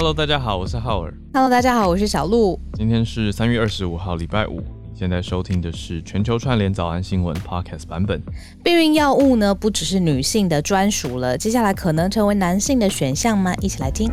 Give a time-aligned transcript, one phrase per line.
[0.00, 1.12] Hello，大家好，我是浩尔。
[1.34, 2.56] Hello，大家好，我是小鹿。
[2.74, 4.60] 今天是三月二十五号，礼拜五。
[4.60, 8.22] 你现在收听的是全球串联早安新闻 Podcast 版本。
[8.62, 13.52] 避孕药物呢，不只是女性的专属了，接下来可能成为男性的选项吗？
[13.56, 14.08] 一起来听。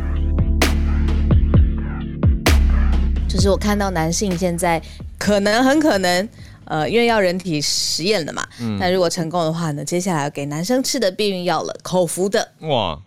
[3.28, 4.82] 就是我看到男性现在
[5.16, 6.28] 可能很可能，
[6.64, 12.54] 呃，因为要人体实验了嘛，嗯那如果成功的话呢，接下来要给男生吃的避孕药了，口服的。
[12.62, 13.00] 哇，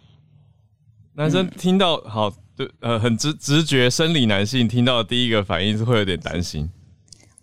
[1.16, 6.70] 男生听到、好，对，呃，很直直觉，生理男性听到的第一个反应是会有点担心，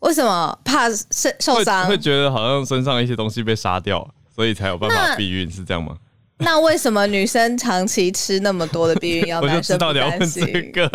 [0.00, 0.58] 为什么？
[0.62, 1.86] 怕受受会伤？
[1.88, 1.96] 会？
[1.96, 5.96] 觉得好像身上一些东西被杀掉，所以才有办法避孕，是这样吗？
[6.38, 10.44] 那为什么女生长期吃那么多的避孕药， 我就知男生不道你要问担心？
[10.52, 10.90] 这个，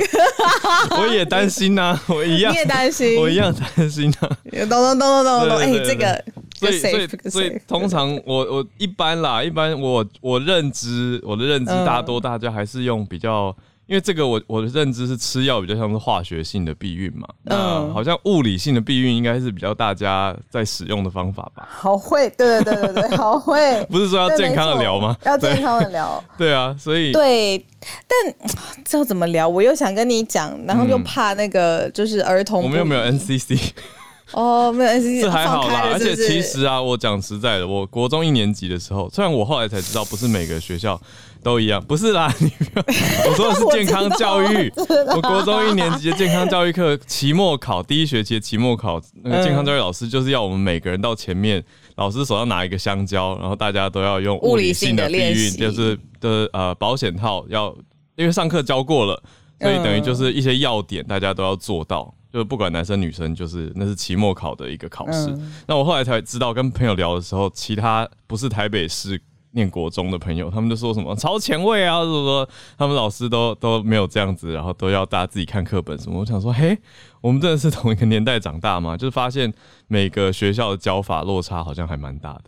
[1.01, 2.53] 我也担心呐、我一样。
[2.53, 3.19] 你，也担心？
[3.19, 6.23] 我一样担心呐、懂懂懂懂懂懂，哎，这个
[6.59, 11.83] 所以，所以所以通常我我一般啦，一般我我认知我的认知，嗯。
[11.83, 13.55] 大多大家还是用比较，
[13.91, 21.67] 因为这个我我的认知是吃药比较像是化学性的避孕嘛，那嗯好像物理性的避孕应该是比较大家在使用的方法吧？
[21.69, 23.83] 好会，对对对对对，好会。
[23.91, 25.13] 不是说要健康的聊吗？
[25.25, 26.23] 要健康的聊。
[26.39, 27.65] 对啊，所以对，
[28.07, 28.49] 但
[28.85, 29.45] 这要怎么聊？
[29.45, 32.63] 我又想跟你讲，然后又嗯怕那个就是儿童。
[32.63, 33.71] 我们又没有 NCC？
[34.31, 40.97] 哦，没有 NCC，这还好啦，而且其实啊，我讲实在的，我国中一年级的时候，虽然我后来才知道，不是每个学校
[41.43, 42.85] 都一样，不是啦， 你不要，
[43.29, 44.71] 我说的是 健康教育。
[45.15, 51.63] 我国中一年级的健康教育课，期末考第一学期的期末考，那个健康教育老师就是要我们每个人到前面，
[51.95, 57.75] 老师手上拿一个香蕉，然后大家都要用物理性的避孕，就是的呃保险套要，
[58.15, 59.21] 因为上课教过了，
[59.59, 62.13] 所以等于就是一些要点大家都要做到。
[62.31, 65.27] 就是不管男生女生，就是那是期末考的一个考试。
[65.31, 69.21] 嗯那我后来才知道，跟朋友聊的时候，其他不是台北市
[69.53, 76.19] 念国中的朋友，他们就说什么超前卫啊，就是说他们老师都都没有这样子，然后都要大家自己看课本什么。
[76.19, 76.77] 我想说，嘿，
[77.19, 78.95] 我们真的是同一个年代长大吗？
[78.95, 79.53] 就是发现
[79.87, 82.43] 每个学校的教法落差好像还蛮大的。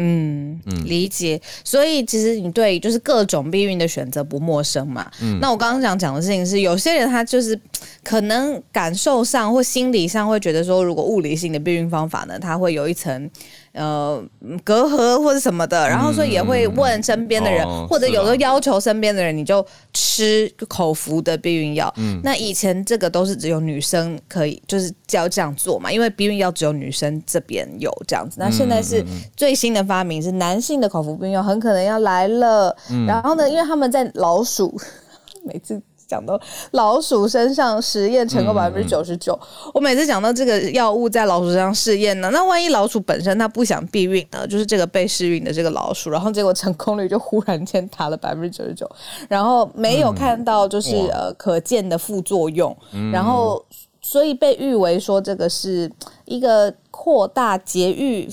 [0.00, 1.40] 嗯，理解。
[1.64, 5.10] 所以其实你对就是各种避孕的选择不陌生嘛。
[5.20, 7.60] 嗯那我刚刚想讲的事情是，有些人他就是
[8.04, 13.28] 可能感受上或心理上会觉得说，如果物理性的避孕方法呢，它会有一层。
[13.78, 14.20] 呃，
[14.64, 21.92] 隔阂或者什么的，然后所以也会问身边的人，哦或者有时候要求身边的人，你就吃口服的避孕药。
[21.96, 28.36] 嗯那以前这个都是只有女生可以，就是要这样做嘛，因为避孕药只有女生这边有这样子。
[28.40, 29.04] 那现在嗯是
[29.36, 32.76] 最新的发明是男性的口服避孕药，很可能要来了。
[32.90, 34.76] 嗯然后呢，因为他们在老鼠，
[35.46, 35.80] 每次。
[36.08, 39.38] 讲到老鼠身上实验成功百分之九十九，
[39.74, 48.90] 我每次讲到这个药物在老鼠身上试验呢，那万一老鼠本身它不想避孕呢，就是这个被试孕的这个老鼠，然后结果成功率就忽然间达了百分之九十九，
[49.28, 52.74] 然后没有看到就是、哇呃可见的副作用，
[53.12, 53.62] 然后
[54.00, 55.90] 所以被誉为说这个是
[56.24, 58.26] 一个扩大节育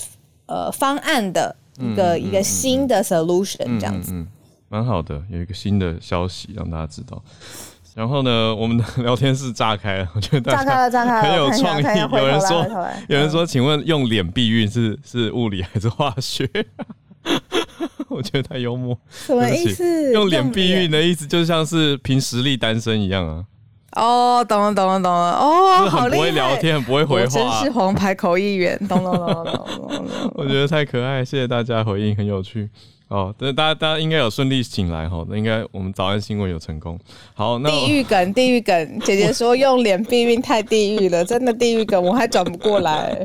[0.46, 4.12] 呃方案的一个、一个新的 solution 这样子。
[4.12, 4.26] 嗯，
[4.68, 7.22] 蛮好的，有一个新的消息让大家知道。
[7.94, 12.66] 然后呢， 我们的 聊天室炸开了， 我觉得大家炸开了，炸开了，很有创意有人说
[13.08, 16.48] 有人说，请问用脸避孕是是物理还是化学？
[18.08, 18.96] 我觉得太幽默。
[19.10, 20.12] 什么意思？
[20.12, 23.44] 用脸避孕的意思就像是凭实力单身一样啊，
[23.92, 25.32] 哦，懂了，懂了，懂了。
[25.32, 27.70] 就哦，是很不会聊天，很不会回我真是。
[27.70, 30.32] 黄牌口译员，懂懂懂懂懂懂懂。
[30.34, 32.68] 我觉得太可爱，谢谢大家回应，很有趣。
[33.08, 36.98] 哦，对大家大家应该有顺利醒来哈，那应该我们早安新闻有成功。
[37.34, 39.00] 好，那地狱梗，地狱梗。
[39.00, 43.24] 姐姐说用脸避孕太地狱了，真的地狱梗，我还转不过来。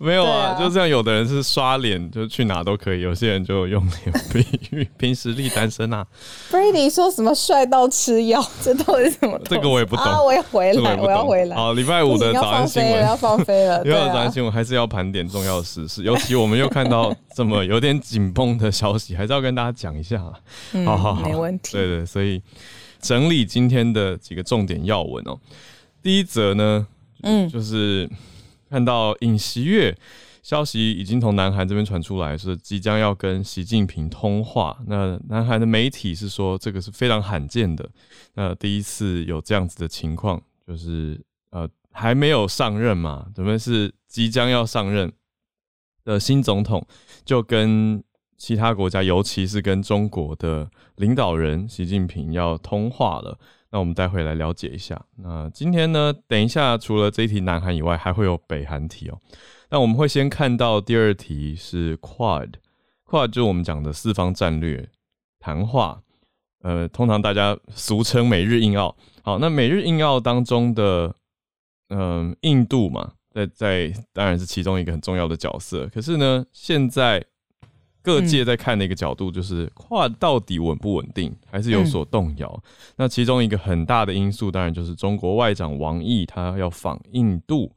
[0.00, 6.06] 没有啊，啊就这样，有的人是刷脸，就去哪都可以；有些人就用脸避孕， 凭实力单身啊。
[6.50, 9.36] Brady 说什么帅到吃药， 这到底是什么？
[9.44, 10.22] 这个我也不懂啊！
[10.22, 11.56] 我要回来，我要回来。
[11.56, 13.82] 好，礼拜五的早安新闻要放飞了。
[13.82, 20.18] 礼拜五早安，新闻还是要盘点重要的时事，尤其我们又看到这么有点紧绷的消息，还是要跟大家讲一下
[20.84, 21.72] 好好好，没问题。
[21.72, 22.40] 对对，所以
[23.00, 25.36] 整理今天的几个重点要闻哦。
[26.00, 26.86] 第一则呢，
[27.22, 28.08] 嗯就是
[28.68, 29.96] 看到尹锡悦
[30.42, 34.78] 消息已经从南韩这边传出来，是即将要跟习近平通话。
[34.86, 37.88] 那南韩的媒体是说，这个是非常罕见的，
[38.34, 41.20] 那第一次有这样子的情况，就是
[41.50, 45.12] 呃还没有上任嘛，准备是即将要上任
[46.04, 46.86] 的新总统，
[47.24, 48.02] 就跟
[48.36, 53.38] 其他国家，尤其是跟中国的领导人习近平要通话了。
[53.70, 55.00] 那我们待会来了解一下。
[55.16, 59.18] 那今天呢，等一下除了这一题南韩以外，还会有北韩题哦。
[59.70, 64.88] 那我们会先看到第二题是 Quad，Quad 就是我们讲的四方战略
[65.38, 66.02] 谈话。
[66.60, 68.96] 呃，通常大家俗称美日印澳。
[69.22, 71.14] 好，那美日印澳当中的，
[71.90, 75.86] 嗯，印度嘛，在在当然是其中一个很重要的角色。
[75.86, 77.24] 可是呢，现在
[78.02, 82.62] 各界在看的一个角度就是跨到底稳不稳定，还是有所动摇。
[82.96, 87.72] 那其中一个很大的因素，当然就是中国外长王毅他要访印度。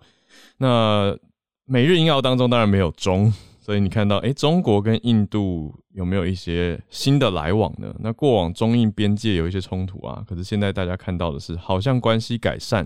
[0.57, 1.17] 那
[1.65, 3.33] 美日英澳当中当然没有中。
[3.63, 7.93] 所以你看到，哎，中国跟印度有没有一些新的来往呢？
[7.99, 12.85] 那过往中印边界有一些冲突啊，可是现在大家看到的是，好像关系改善，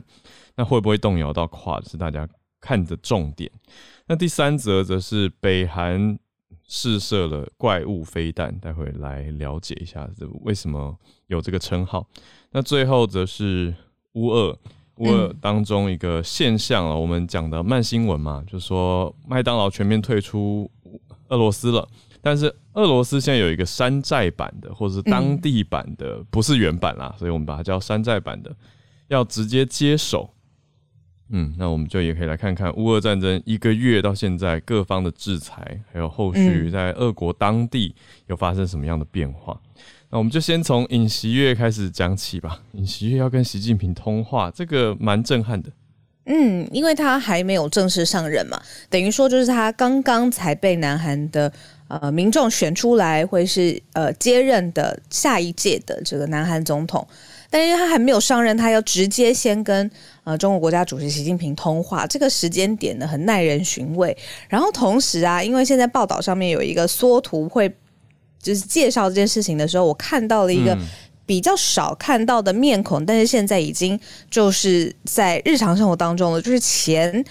[0.58, 1.82] 那会不会动摇到跨？
[1.84, 2.28] 是大家
[2.60, 3.50] 看的重点。
[4.08, 6.20] 那第三则则是北韩
[6.68, 10.98] 试射了怪物飞弹，待会来了解一下这为什么
[11.28, 12.08] 有这个称号。
[12.52, 13.74] 那最后则是
[14.14, 14.58] 乌二。
[14.98, 20.72] 乌二当中一个现象啊，我们讲的慢新闻嘛，就说麦当劳全面退出
[21.28, 21.86] 俄罗斯了。
[22.22, 22.46] 但是
[22.76, 28.56] 俄罗斯现在有一个山寨版的，或者是当地版的，不是原版啦，所以我们把它叫山寨版的，
[29.10, 30.34] 要直接接手。
[31.30, 37.96] 嗯，那我们就也可以来看看乌俄战争一个月到现在各方的制裁，还有后续在俄国当地
[38.28, 39.60] 有发生什么样的变化。
[40.12, 42.62] 那我们就先从尹锡月开始讲起吧。
[42.74, 45.70] 尹锡月要跟习近平通话，这个蛮震撼的。
[46.28, 51.52] 嗯，因为他还没有正式上任嘛，等于说就是他刚刚才被南韩的
[51.88, 57.08] 呃民众选出来，会是呃接任的下一届的这个南韩总统。
[57.56, 59.90] 但因为他还没有上任，他要直接先跟
[60.26, 64.18] 呃中国国家主席习近平通话，这个时间点呢很耐人寻味。
[64.50, 67.74] 然后同时啊，因为现在报道上面有一个缩图会。
[68.42, 70.78] 就是介绍这件事情的时候，我看到了一个
[71.26, 74.00] 比较少看到的面孔，但是现在已经
[74.30, 77.26] 就是在日常生活当中了，就是前。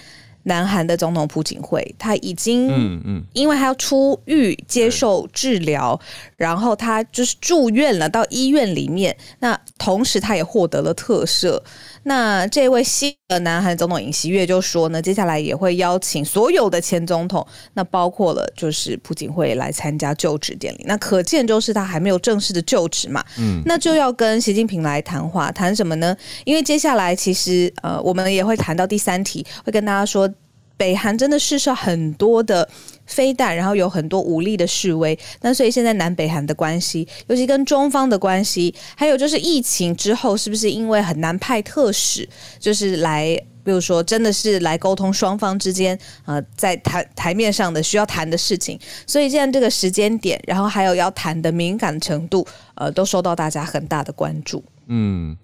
[0.45, 5.99] 南韩的总统朴槿惠，他已经，嗯嗯，因为他要出狱接受治疗，
[6.37, 9.15] 然后他就是住院了，到医院里面。
[9.39, 11.59] 那同时他也获得了特赦。
[12.07, 20.85] 那这位新的南韩总统尹锡悦就说呢，接下来也会邀请所有的前总统，那包括了就是朴槿惠来参加就职典礼。
[20.85, 26.15] 那可见就是他还没有正式的就职嘛，嗯，那就要跟习近平来谈话，谈什么呢？
[26.43, 30.31] 因为接下来其实呃，我们也会谈到第三题，会跟大家说。
[30.77, 32.67] 北韩真的试射很多的
[33.05, 35.17] 飞弹，然后有很多武力的示威。
[35.41, 42.27] 那所以现在南北韩的关系，尤其跟中方的关系，还有就是疫情之后，是不是因为很难派特使，
[42.59, 48.79] 就是来，比如说真的是来沟通双方之间呃在台台面上的需要谈的事情。
[49.05, 54.63] 所以现在这个时间点，然后还有要谈的敏感程度，呃，都受到大家很大的关注。
[54.87, 55.37] 嗯。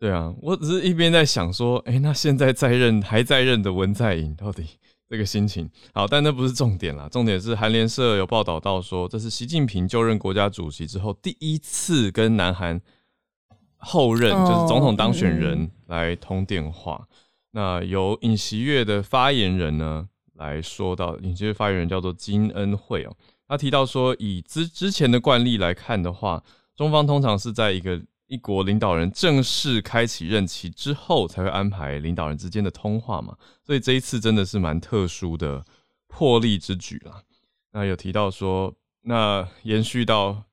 [0.00, 4.64] 对啊，我只是一边在想说，哎，那现在在任还在任的文在寅到底
[5.10, 6.06] 这个心情好？
[6.06, 12.80] 但那不是重点啦，重点是韩联社有报道到说，这是习近平就任国家主席之后第一次跟南韩
[13.76, 17.08] 后任就是总统当选人来通电话。
[17.50, 23.16] 那由尹锡悦的发言人呢来说到，尹锡悦发言人叫做金恩惠哦，
[23.48, 26.44] 他提到说，以之之前的惯例来看的话，
[26.76, 28.00] 中方通常是在一个。
[28.30, 33.36] 一国领导人正式开启任期之后，才会安排领导人之间的通话嘛，
[33.66, 35.64] 所以这一次真的是蛮特殊的
[36.06, 37.24] 破例之举啦。
[37.72, 38.72] 那有提到说，
[39.02, 40.44] 那延续到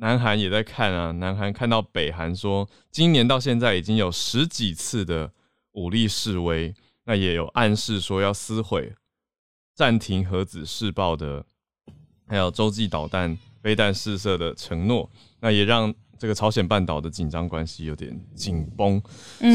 [0.00, 5.32] 南韩也在看啊，南韩看到北韩说，今年到现在已经有十几次的
[5.74, 8.92] 武力示威，那也有暗示说要撕毁、
[9.72, 11.46] 暂停核子试爆的，
[12.26, 15.08] 还有洲际导弹飞弹试射的承诺，
[15.38, 15.94] 那也让。
[16.18, 19.00] 这个朝鲜半岛的紧张关系有点紧绷，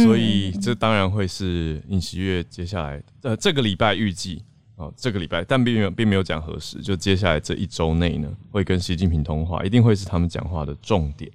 [0.05, 4.43] 所以这当然会是尹锡悦接下来呃这个礼拜预计
[4.75, 11.31] 哦这个礼拜，但并没有并没有讲何时，就接下来这一周内呢会跟习近平通话，一定会是他们讲话的重点。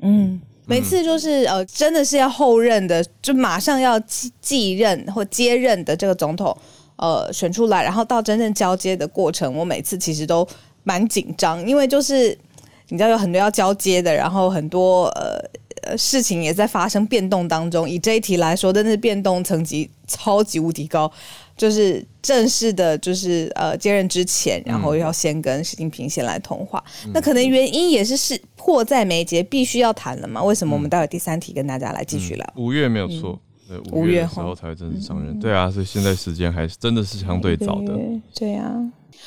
[0.00, 6.56] 嗯，每次就是呃真的是要后任的，就马上要继继任或接任的这个总统
[6.96, 10.46] 呃选出来，然后到真正交接的过程，我每次其实都
[10.82, 12.36] 蛮紧张，因为就是。
[12.88, 15.38] 你知道有很多要交接的，然后很多呃
[15.82, 17.88] 呃事情也在发生变动当中。
[17.88, 21.10] 以这一题来说，真的是变动层级超级无敌高。
[21.56, 26.82] 就是正式的，就是呃接任之前，然后要先跟习近平先来通话。
[27.12, 30.40] 那可能原因也是是迫在眉睫，必须要谈了嘛？
[30.40, 30.76] 为什么？
[30.76, 32.52] 我们待会第三题跟大家来继续聊。
[32.54, 33.36] 五月没有错，
[33.90, 35.36] 五月时候才会正式上任。
[35.40, 37.98] 对啊，所以现在时间还是真的是相对早的。
[38.32, 38.72] 对啊。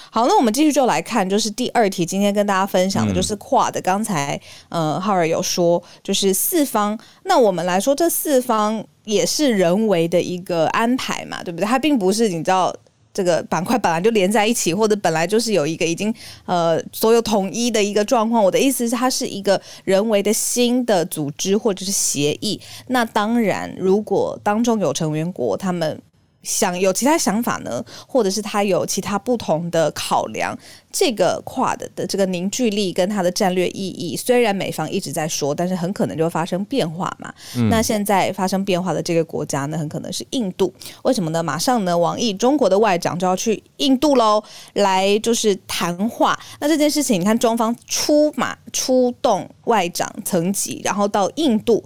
[0.10, 3.80] 好，那我们继续就来看，就是第二题，今天跟大家分享的就是跨的。
[3.82, 6.98] 刚才呃，浩尔有说，就是四方。
[7.24, 11.66] 那我们来说，这四方也是人为的一个安排嘛，对不对？
[11.66, 12.76] 它并不是你知道
[13.14, 16.14] 这个板块本来就连在一起，或者本来就是有一个已经
[16.46, 18.44] 呃所有统一的一个状况。
[18.44, 22.60] 我的意思是，它是一个人为的新的组织或者是协议。
[22.88, 26.02] 那当然，如果当中有成员国他们。
[26.44, 30.58] 想有其他想法呢，或者是他有其他不同的考量，
[30.92, 37.34] 这个跨的的这个凝聚力跟它的战略意义，虽然美方一直在说，但是很可能就会发生变化嘛。
[37.70, 40.74] 那现在发生变化的这个国家呢，很可能是印度。
[41.04, 41.44] 为什么呢？
[41.44, 44.44] 马上呢，王毅中国的外长就要去印度喽，
[44.74, 46.38] 来就是谈话。
[46.60, 51.84] 那这件事情，你看中方出马出动外长层级，然后到印度。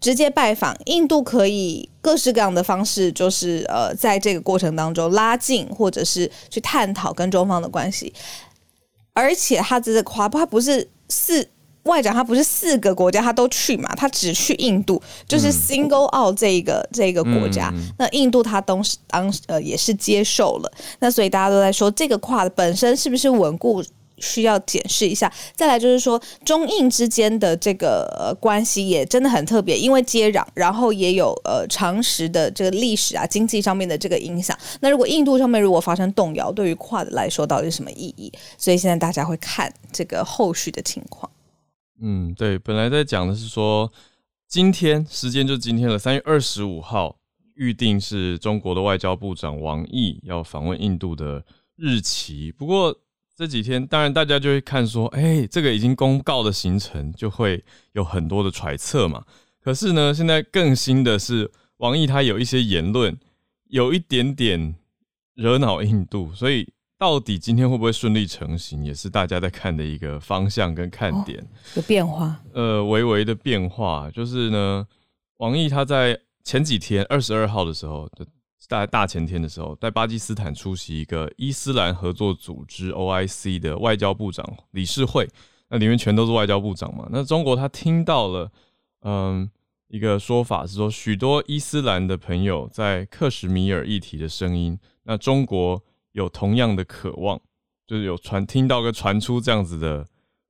[0.00, 8.12] 直接拜访印度可以各式各样的方式，就是呃，在这个过程当中拉近或者是去探讨跟中方的关系，
[9.12, 11.48] 而且他这个跨他不是四
[11.84, 23.82] 外长，他不是四个国家他都去嘛，他只去印度，就是 single out 这一个这个国家，那印度他当时当呃也是接受了，那所以大家都在说这个跨本身是不是稳固？
[24.20, 34.56] 需要解释一下，再来就是说中印之间的这个关系也真的很特别，因为接壤，然后也有呃常识的这个历史啊、经济上面的这个影响。
[34.80, 38.32] 那如果印度上面如果发生动摇，对于跨的来说到底是什么意义？
[38.56, 41.30] 所以现在大家会看这个后续的情况。
[42.00, 43.92] 嗯，对，本来在讲的是说
[44.48, 47.16] 今天时间就今天了，三月二十五号
[47.54, 51.44] 预定是中国的外交部长王毅要访问印度的
[51.76, 52.96] 日期，不过。
[53.38, 59.24] 这几天，当然大家就会看说，哎，这个已经公告的行程，就会有很多的揣测嘛。
[59.62, 63.16] 可是呢，现在更新的是，王毅他有一些言论，
[63.68, 64.74] 有一点点
[65.34, 66.68] 惹恼印度，所以
[66.98, 71.46] 到底今天会不会顺利成行，也是大家在看的一个方向跟看点。
[71.76, 72.40] 有变化？
[72.52, 74.84] 呃，微微的变化，就是呢，
[75.36, 78.10] 王毅他在前几天二十二号的时候。
[78.66, 85.28] 大大前天的时候，在巴基斯坦出席一个伊斯兰合作组织 （OIC） 的外交部长理事会，
[85.68, 87.08] 那里面全都是外交部长嘛。
[87.10, 88.50] 那中国他听到了，
[89.02, 89.48] 嗯，
[89.86, 97.40] 一个说法是说，许多伊斯兰的朋友在克什米尔议题的声音，那中国有同样的渴望，
[97.86, 100.06] 就是有传听到个传出这样子的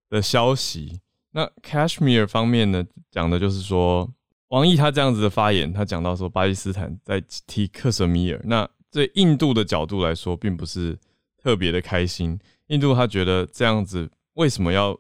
[0.09, 1.01] 的消息。
[1.33, 4.11] 那 Kashmir 方面呢，讲的就是说。
[4.49, 10.99] 王毅他这样子的发言，他讲到说巴基斯坦在提克什米尔，那对印度的角度来说，并不是
[11.37, 12.39] 特别的开心。
[12.69, 14.99] 印度他觉得这样子为什么要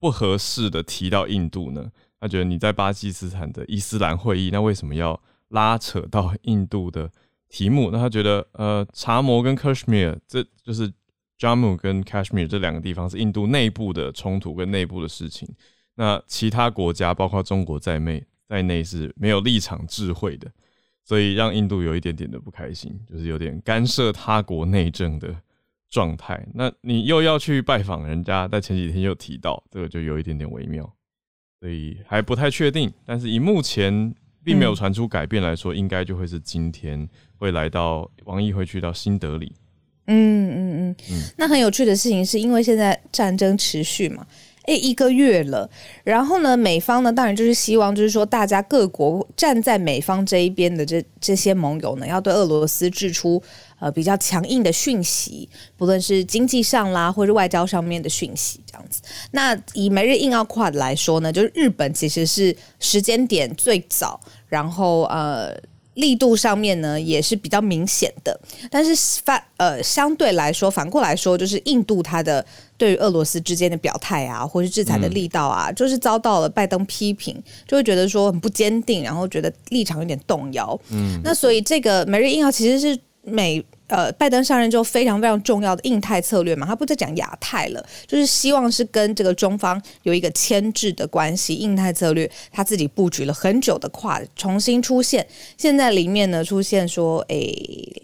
[0.00, 1.90] 不合适的提到印度呢？
[2.20, 7.08] 他觉得你在巴基斯坦的伊斯兰会议，那为什么要拉扯到印度的
[7.48, 7.90] 题目？
[7.92, 10.92] 那他觉得，呃，查摩跟克什米尔这就是
[11.38, 15.48] Jammu 跟 Kashmir 这两个地方是印度内部的冲突跟内部的事情。
[15.94, 18.24] 那其他国家，包括中国在内。
[18.48, 20.50] 在内是没有立场智慧的，
[21.04, 25.34] 所以让印度有一点点的不开心，就是有点干涉他国内政的
[25.90, 26.46] 状态。
[26.54, 30.90] 那你又要去拜访人家，在前几天又提到这个，就有一点点微妙，
[31.60, 32.90] 所以还不太确定。
[33.04, 39.52] 但是以目前并没有传出改变来说，应该就会是今天会来到王毅会去到新德里。
[40.06, 44.26] 嗯嗯嗯，那很有趣的事情是因为现在战争持续嘛。
[44.68, 45.68] 诶，一个月了，
[46.04, 53.42] 然后呢，美方呢，当然就是希望，就是说，大家各国站在美方这一边的这这些盟友呢，要对俄罗斯掷出
[53.80, 55.48] 呃比较强硬的讯息，
[55.78, 59.00] 不论是经济上啦，或是外交上面的讯息，这样子。
[59.30, 65.58] 那以每日印奥跨来说呢，就是日本其实是时间点最早，然后呃。
[65.98, 68.40] 力度上面呢也是比较明显的，
[68.70, 72.44] 但是反呃相对来说，反过来说，就是印度它的
[72.76, 80.78] 对于俄罗斯之间的表态啊，或是制裁的力道啊，就是遭到了拜登批评，就会觉得说很不坚定，然后觉得立场有点动摇。
[80.90, 83.64] 嗯，那所以这个每日印号其实是美。
[83.88, 91.54] 呃，拜登上任之后非常非常重要的印太策略嘛，他不再讲亚太了，就是希望是跟这个中方有一个牵制的关系。
[91.54, 95.26] 印太策略他自己布局了很久的跨重新出现，
[95.56, 97.38] 现在里面呢出现说，哎，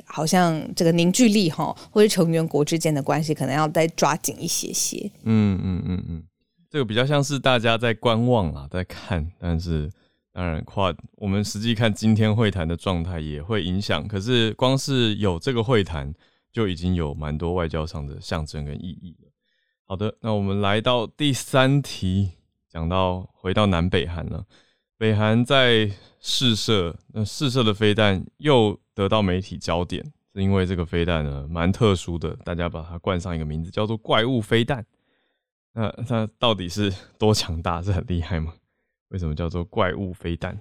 [0.07, 5.11] 好像这个凝聚力哈，或者成员国之间的关系可能要再抓紧一些些。
[5.25, 6.23] 嗯嗯嗯嗯，
[6.71, 9.91] 这个比较像是大家在观望啊，在看，但是。
[10.35, 14.07] 当然，跨我们实际看今天会谈的状态也会影响。
[14.09, 16.13] 可是，光是有这个会谈，
[16.51, 19.31] 就已经有蛮多外交上的象征跟意义了。
[19.85, 22.33] 好的，那我们来到第三题，
[22.69, 24.45] 讲到回到南北韩了。
[24.99, 25.89] 北韩在
[26.19, 34.85] 试射，那试射的飞弹又得到媒体焦点，是因为这个飞弹呢蛮特殊的，大家把它冠上一个名字，叫做“怪物飞弹”。
[35.75, 37.81] 那它到底是多强大？
[37.81, 38.53] 是很厉害吗？
[39.11, 40.59] 为什么叫做怪物飞弹？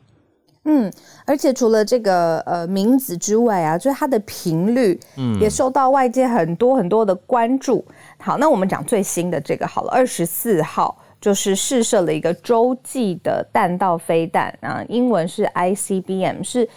[0.65, 0.89] 嗯，
[1.25, 7.83] 而且除了这个呃名字之外啊，就是它的频率，嗯，也受到外界很多很多的关注。
[8.17, 16.69] 好，那我们讲最新的这个好了，二十四号就是试射了一个洲际的弹道飞弹啊，英文是 ICBM，是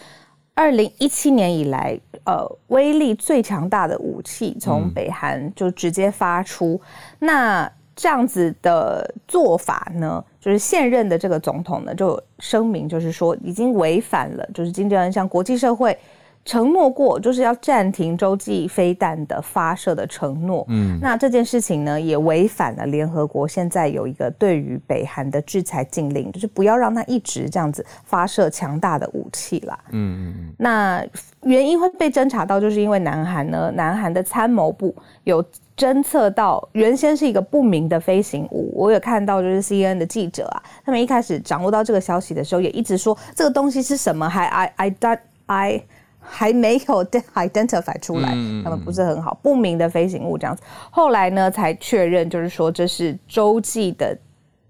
[0.55, 6.81] 二零一七年以来呃威力最强大的武器，从北韩就直接发出。
[7.21, 10.23] 那这样子的做法呢？
[10.39, 15.99] 就是现任的这个总统呢，就声明，就是说已经违反了，就是金正恩向国际社会
[16.47, 20.65] 承诺过，就是要暂停洲际飞弹的发射的承诺。
[20.69, 29.79] 嗯，那这件事情呢，也违反了联合国现在有一个对于北韩的制裁禁令，就是不要让它一直这样子发射强大的武器啦。
[29.91, 30.55] 嗯嗯嗯。
[30.57, 31.05] 那
[31.43, 35.45] 原因会被侦查到，就是因为南韩呢，南韩的参谋部有。
[35.77, 45.83] 侦测到原先是一个不明的飞行物，我有看到就是 C N 的记者啊，他们一开始掌握到这个消息的时候，也一直说这个东西是什么，还 I I I I
[46.29, 48.29] 还没有 identify 出来，
[48.63, 50.63] 他们不是很好，不明的飞行物这样子。
[50.91, 54.17] 后来呢，才确认就是说这是洲际的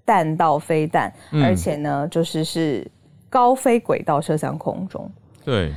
[0.05, 2.87] 弹道飞弹，而且呢，就是是
[3.29, 5.11] 高飞轨道射向空中。
[5.45, 5.73] 对。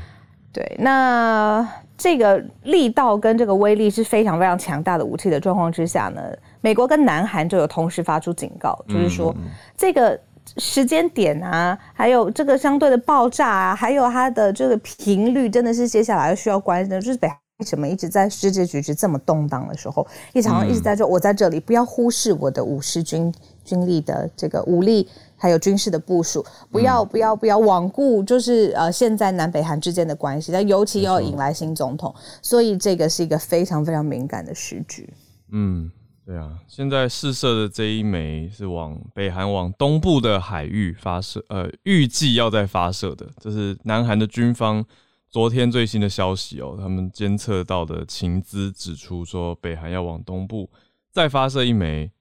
[0.51, 6.24] 对，那这个力道跟这个威力是非常非常强大的武器的状况之下呢，
[6.59, 9.33] 美国跟南韩就有同时发出警告，就是说
[9.77, 10.19] 这个
[10.58, 17.27] 时间点啊，还有这个相对的爆炸啊，还有它的这个频率，真的是接下来需要关心的，就是北
[17.60, 23.34] 为什么一直在世界局势这么动荡的时候，一常一直在说我在这里，不要忽视我的武士军
[23.65, 25.08] 军力的这个武力。
[25.41, 35.10] 还有军事的部署，不要不要不要罔顾，就是呃，现在南北韩之间的关系，但尤其要引来新总统，所以这个是一个非常非常敏感的时局。
[35.53, 35.89] 嗯，
[36.29, 44.86] 对啊，现在试射的这一枚是往北韩往东部的海域发射，呃，预计要在发射的，这是南韩的军方
[45.27, 50.69] 昨天最新的消息哦，他们监测到的情资指出说，北韩要往东部
[51.09, 52.12] 再发射一枚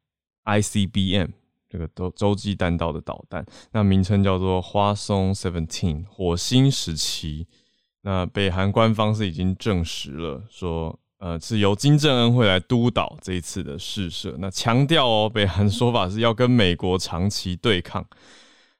[0.46, 1.28] ICBM。
[1.68, 7.46] 这个洲洲际弹道的导弹，那名称叫做花松 Seventeen 火星十七。
[8.00, 14.34] 那北韩官方是已经证实了，说呃是由金正恩会来督导这一次的试射。
[14.38, 18.04] 那强调哦，北韩说法是要跟美国长期对抗。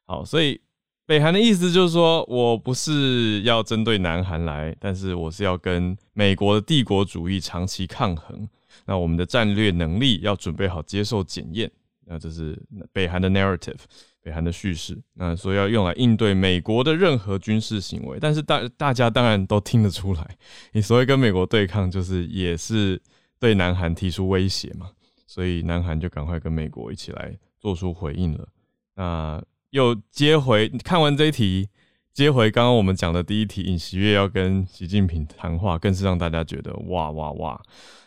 [0.07, 0.61] 好，所以
[1.05, 8.48] 北韩的意思就是说我不是要针对南韩来，但是我是要跟美国的帝国主义长期抗衡。
[8.87, 11.70] 那我们的战略能力要准备好接受检验。
[12.07, 12.59] 那这是
[12.90, 13.77] 北韩的 narrative，
[14.22, 15.00] 北韩的叙事。
[15.14, 20.37] 那所以要用来应对美国的任何军事行为，但是大大家当然都听得出来，
[20.72, 23.00] 你 所谓跟美国对抗，就是也是
[23.38, 24.90] 对南韩提出威胁嘛。
[25.26, 28.48] 所以南韩就赶快跟美国一起来做出回应了。
[28.94, 31.68] 那又接回看完这一题，
[32.12, 37.62] 接回刚刚我们讲的第一题，尹锡悦要跟习近平谈话，更是让大家觉得哇哇哇。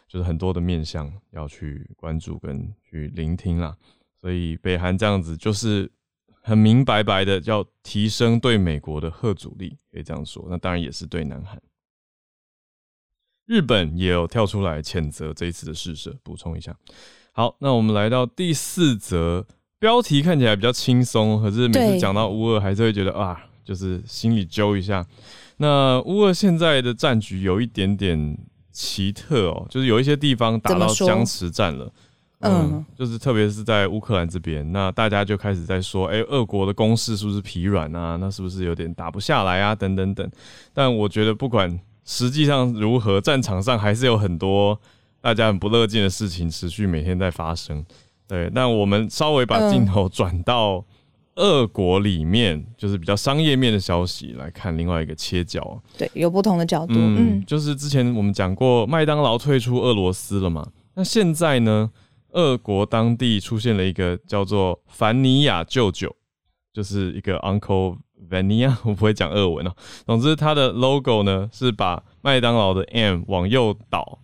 [0.08, 3.74] 就是很多的面向要去关注跟去聆听啦，
[4.20, 5.90] 所以北韩这样子就是
[6.42, 10.46] 很明白白的要提升对美国的核阻力，可以这样说。
[10.50, 11.62] 那当然也是对南韩。
[13.46, 16.16] 日本也有跳出来谴责这一次的试射。
[16.24, 16.76] 补充一下，
[17.32, 19.46] 好，那我们来到第四则，
[19.80, 25.06] 标题看起来比较轻松，可是每次讲到乌俄，还是会觉得啊，就是心里揪一下。
[25.58, 28.38] 那乌俄现在的战局有一点点。
[28.74, 31.92] 奇特哦，就是有一些地方打到僵持战了，
[32.42, 38.18] 嗯，就是特别是在乌克兰这边，那大家就开始在说，哎，俄国的攻势是不是疲软啊？
[38.20, 39.74] 那是不是有点打不下来啊？
[39.76, 40.30] 等等等。
[40.74, 44.80] 但我觉得不管实际上如何，战场上还是有很多
[45.22, 47.86] 大家很不乐见的事情持续每天在发生。
[48.28, 50.84] 对，那我们稍微把镜头转到。
[51.38, 56.94] 俄国里面就是比较商业面的消息来看，另外一个切角，对，有不同的角度。
[56.98, 60.68] 嗯，就是之前我们讲过，麦当劳退出俄罗斯了嘛？
[60.94, 61.90] 那现在呢，
[62.32, 66.16] 俄国当地出现了一个叫做凡尼亚舅舅，
[66.74, 67.98] 就是一个 Uncle
[68.30, 69.76] Vania， 我不会讲俄文哦。
[70.06, 74.20] 总之，它的 logo 呢是把麦当劳的 M 往右倒，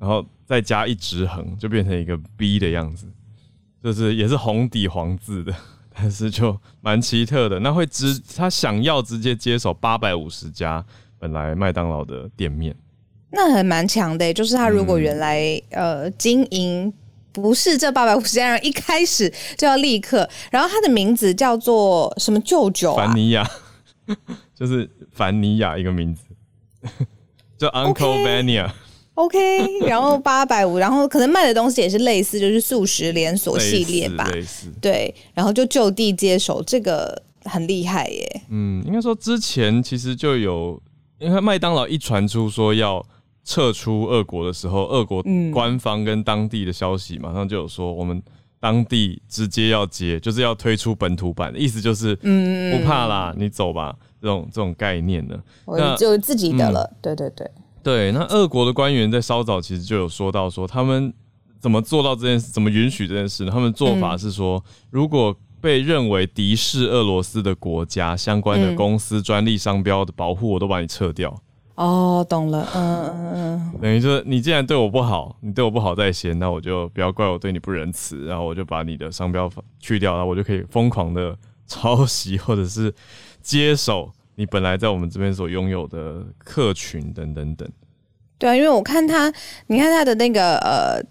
[0.00, 3.06] 然后再加一直横，就变成一个 B 的样子，
[3.82, 5.54] 就是也是红底黄字的。
[6.00, 10.84] 但是就蛮奇特的，那会直他想要直接接手八百五十家
[11.18, 12.72] 本来麦当劳的店面，
[13.32, 14.32] 那还蛮强的。
[14.32, 16.94] 就是他如果原来呃经营
[17.32, 22.94] 不是这八百五十家人，一开始就要立刻，然后他的名字叫做什么舅舅？
[22.96, 23.48] 凡尼亚，
[24.54, 26.22] 就是凡尼亚一个名字，
[27.58, 28.70] 叫 Uncle Vania。
[29.14, 34.30] OK，然后八百五，然后可能卖的东西也是类似，就是素食连锁系列吧。
[34.80, 38.42] 对，然后就就地接手，这个很厉害耶。
[38.48, 40.80] 嗯，应该说之前其实就有，
[41.18, 43.04] 因为麦当劳一传出说要
[43.48, 48.22] 撤出俄国的时候，俄国官方跟当地的消息马上就有说，我们
[48.60, 55.34] 当地直接要接，就是要推出本土版的意思，就是嗯不怕啦，你走吧，这种这种概念呢，
[55.66, 57.50] 那就自己的了，对对对
[57.82, 58.12] 对。
[58.12, 61.10] 那俄国的官员在稍早其实就有说到说，他们
[61.58, 63.50] 怎么做到这件事，怎么允许这件事呢？
[63.50, 71.34] 他们做法是说，如果被认为敌视俄罗斯的国家相关的公司专利商标的保护，我都把你撤掉。
[71.78, 73.32] 哦，懂了，嗯嗯
[73.72, 81.36] 嗯，等于说你既然对我不好，你对我不好在先，那我就不要怪我对你不仁慈，然后我就把你的商标去掉，然后我就可以疯狂的
[81.66, 82.92] 抄袭或者是
[83.40, 87.68] 接手你本来在我们这边所拥有的客群等等等。
[88.38, 89.32] 对啊，因为我看他，
[89.68, 91.02] 你看他的那个呃。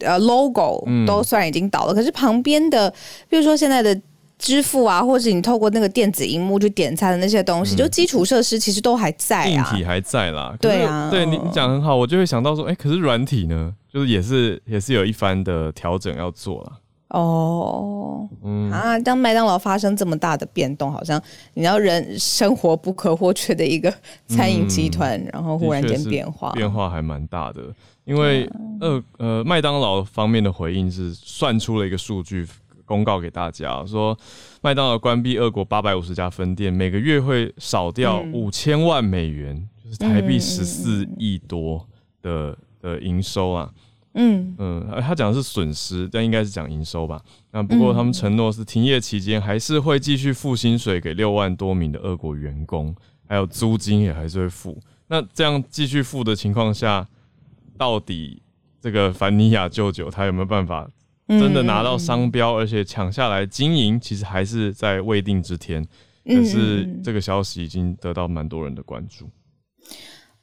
[0.00, 2.92] 呃，logo 都虽然已经倒了，可是旁边的，
[3.28, 3.98] 比如说现在的
[4.44, 10.54] 支付啊，或者你透过那个电子荧幕去点餐的那些东西，就基础设施其实都还在啊，硬体还在啦。
[10.60, 16.72] 对啊，对你你讲很好，我就会想到说，哎，可是软体呢，就是也是也是有一番的调整要做了。
[17.08, 21.18] 哦，嗯啊，当麦当劳发生这么大的变动，好像
[21.54, 23.90] 你要人生活不可或缺的一个
[24.26, 27.62] 餐饮集团，然后忽然间变化，变化还蛮大的。
[28.04, 28.46] 因为
[28.82, 32.46] 呃呃，麦当劳方面的回应是算出了一个数据
[32.84, 34.16] 公告给大家，说
[34.62, 41.86] 麦当劳关闭俄国八百五十家分店，每个月会少掉五千万美元，就是台币十四亿多
[42.22, 43.70] 的的营收啊。
[44.14, 47.20] 嗯嗯，他讲的是损失，但应该是讲营收吧。
[47.50, 52.94] 那不过他们承诺是停业期间还是会继续付薪水给六万多名的俄国员工，
[53.26, 54.78] 还有租金也还是会付。
[55.08, 57.06] 那这样继续付的情况下。
[57.76, 58.40] 到底
[58.80, 60.88] 这个凡尼亚舅舅他有没有办法
[61.26, 63.98] 真的拿到商标，而且抢下来经营？
[63.98, 65.82] 其实还是在未定之天。
[66.26, 69.28] 可是这个消息已经得到蛮多人的关注。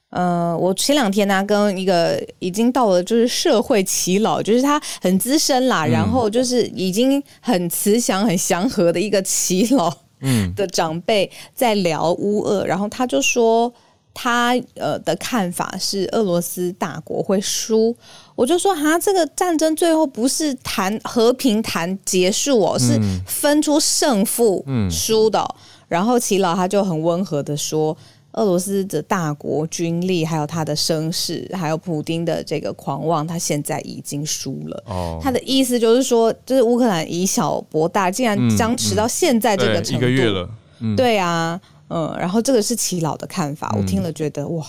[0.10, 13.74] 呃，我前两天呢，跟一个已经到了就是社会耆老，就是他很资深啦，然后就是已经很慈祥、很祥和的一个耆老，嗯，的长辈在聊乌二，然后他就说。
[14.14, 17.96] 他呃的看法是俄罗斯大国会输，
[18.36, 25.44] 我就说哈，这个战争最后不是谈和平谈结束哦，是分出胜负输的。
[25.88, 27.96] 然后齐老他就很温和的说，
[28.34, 34.84] 俄罗斯的大国军力，还有他的声势，还有普丁的这个狂妄，他现在已经输了。
[34.88, 40.50] 哦，他的意思就是说，就是乌克兰以小博大，竟然僵持到现在这个程度，一个月了。
[40.96, 41.60] 对啊。
[41.94, 44.66] 嗯，然后这个是齐老的看法，我听了觉得哇，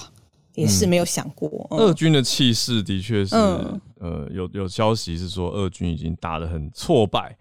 [0.55, 1.69] 也是没有想过。
[1.71, 7.37] 二军的气势的确是，呃，有有消息是说，二军已经打得很挫败，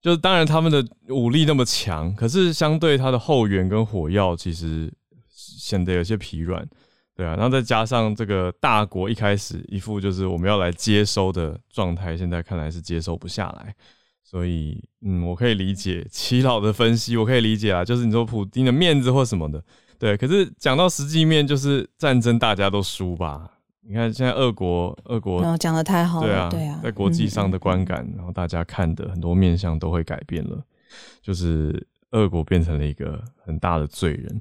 [0.00, 4.92] 就是当然他们的武力那么强，可是相对他的后援跟火药，其实
[5.30, 6.66] 显得有些疲软，
[7.14, 13.72] 对啊，然后再加上这个大国一开始一副就是我们要来接收的状态，现在看来是接收不下来。
[14.22, 19.62] 所以，嗯，我可以理解齐老的分析，我可以理解啊，就是你说普丁的面子或什么的，
[19.98, 20.16] 对。
[20.16, 23.50] 可是讲到实际面，就是战争大家都输吧？
[23.84, 30.64] 你看现在俄国，俄国讲的太好了，对啊，在国际上的观感，然后大家看的很多面相都会改变了，
[31.20, 34.40] 就是俄国变成了一个很大的罪人。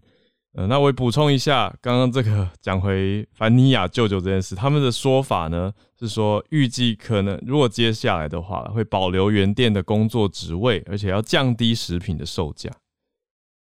[0.53, 12.69] 呃，那我也补充一下，刚刚这个 讲回凡尼亚舅舅这件事，他们的说法呢是说，预计可能如果接下来的话，会保留原店的工作职位，而且要降低食品的售价，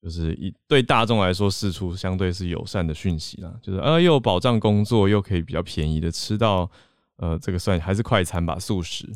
[0.03, 6.71] 就是以对大众来说，释出相对是友善的讯息啦，就是呃又保障工作，又可以比较便宜的吃到，
[7.17, 9.11] 呃这个算还是快餐吧，素食。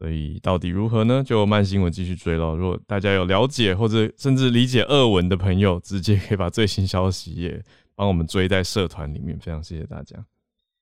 [0.00, 1.22] 所以到底如何呢？
[1.22, 2.56] 就慢新闻继续追喽。
[2.56, 7.62] 如果大家有了解或者甚至理解俄文的朋友，直接可以把最新消息也
[7.94, 9.38] 帮我们追在社团里面。
[9.38, 10.16] 非常谢谢大家。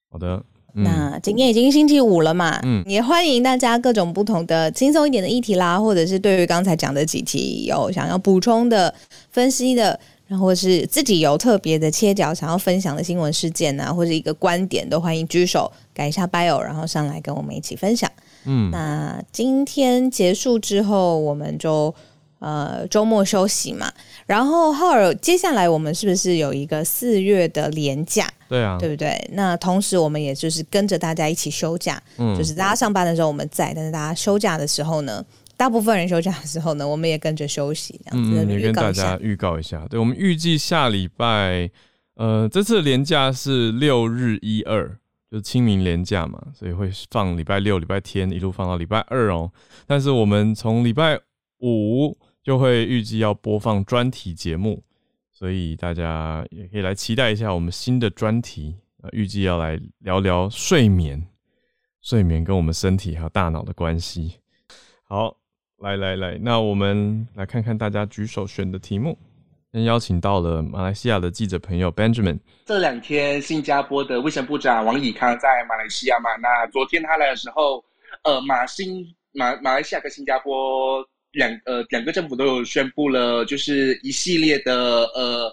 [0.09, 0.41] 好的，
[0.73, 8.95] 那今天已经星期五了嘛，嗯，也欢迎大家各种不同的轻松一点的议题啦，或者是对于刚才讲的几题有想要补充的、
[9.31, 18.09] 分析的，然后是自己有特别的切角想要分享的新闻事件啊，或者一个观点，都欢迎举手改一下 bio，然后上来跟我们一起分享。
[18.45, 21.95] 嗯，那今天结束之后，我们就
[22.39, 23.93] 呃周末休息嘛。
[24.27, 28.27] 然后浩尔，接下来我们是不是有一个四月的连假？
[28.49, 29.31] 对啊，对不对？
[29.33, 35.23] 那同时我们也就是跟着大家一起休假，嗯，就是大家上班的时候我们在，但是大家休假的时候呢，
[35.57, 39.87] 大部分人休假的时候呢，我们也跟着休息，这样子也跟大家预告一下。
[39.91, 41.71] 对，我们预计下礼拜，
[42.17, 44.97] 呃，这次连假是六日一二。
[45.31, 49.53] 就是清明连假嘛，所以会放礼拜六、礼拜天，一路放到礼拜二哦。
[49.87, 51.21] 但是我们从礼拜
[51.61, 54.83] 五就会预计要播放专题节目，
[55.33, 58.77] 所以大家也可以来期待一下我们新的专题。
[59.01, 61.29] 呃，预计要来聊聊睡眠，
[62.01, 64.41] 睡眠跟我们身体还有大脑的关系。
[65.05, 65.37] 好，
[65.79, 69.17] 来来来，那我们来看看大家举手选的题目。
[69.73, 72.39] 先邀请到了马来西亚的记者朋友 Benjamin。
[72.65, 76.31] 这两天，新加坡的卫生部长王以康在马来西亚嘛？
[76.41, 77.85] 那昨天他来的时候，
[78.25, 85.53] 呃，马新马马来西亚跟新加坡两呃两个政府都有宣布了，就是一系列的呃。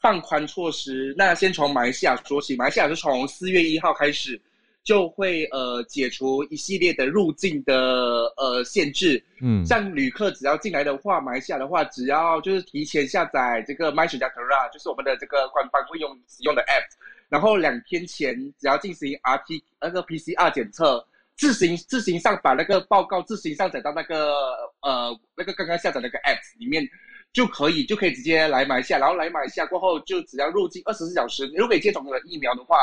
[0.00, 2.56] 放宽措施，那先从马来西亚说起。
[2.56, 4.40] 马来西亚是从四月一号开始，
[4.82, 9.22] 就会呃解除一系列的入境的呃限制。
[9.42, 16.86] 嗯，像旅客只要进来的话，马来西亚的话，只要就是提前下载这个 MySejahtera，就是我们的这个官方会用使用的 App，
[17.28, 24.34] 然后两天前只要进行 RT 那个 PCR 检测，自行自行上把那个报告自行上载到那个
[24.82, 26.88] 呃那个刚刚下载那个 App 里面。
[27.32, 31.48] 就可以就可以直接来马来西亚，然后来马来西亚过后，就只要入境二十四小时。
[31.54, 32.76] 如果接种了疫苗的话，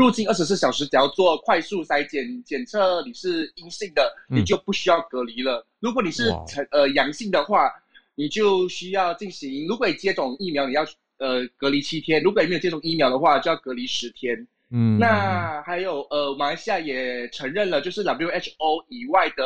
[0.00, 5.66] 入境二十四小时只要做快速筛检检测你是阴性的，你就不需要隔离了。
[5.78, 7.70] 如果你是呈呃阳性的话，
[8.14, 9.66] 你就需要进行。
[9.68, 10.82] 如果你接种疫苗，你要
[11.18, 14.46] 呃隔离七天；如果你没有接种疫苗的话，就要隔离十天。
[14.70, 19.44] 嗯，那还有呃，马来西亚也承认了，就是 WHO 以外的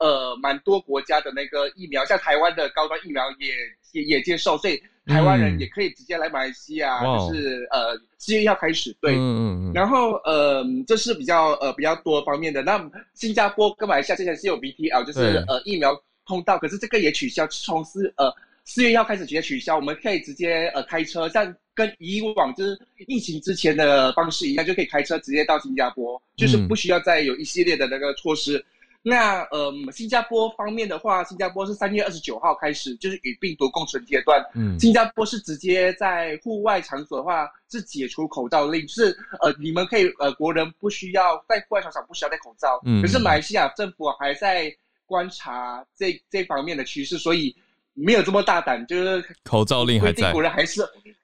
[0.00, 3.54] 呃蛮多国家的那个疫苗，像台湾的高端疫苗也。
[3.92, 12.62] 也也接受，所以台湾人也可以直接来马来西亚，就是呃四月一号开始，对，嗯嗯然后呃这是比较呃比较多方面的。
[12.62, 12.78] 那
[13.14, 18.30] 新加坡跟马来西亚之前是有 BTL，就是呃疫苗通道，可是这个也取消，从四呃
[18.64, 28.62] 四月一号开始直接取消，我们可以直接呃开车，像跟以往就是疫情之前的方式一样，就可以开车直接到新加坡，就是不需要再有一系列的那个措施。
[29.08, 34.38] 那呃，新加坡方面的话，新加坡是三月二十九号开始，就是与病毒共存阶段。
[34.54, 42.78] 嗯，新加坡是直接在户外场所的话是解除口罩令，是呃，你们可以呃，国人不需要在户外场所不需要戴口罩。
[42.84, 44.70] 嗯，可是马来西亚政府还在
[45.06, 47.56] 观察这这方面的趋势，所以
[47.94, 50.82] 没有这么大胆，就是口罩令还在，国人还是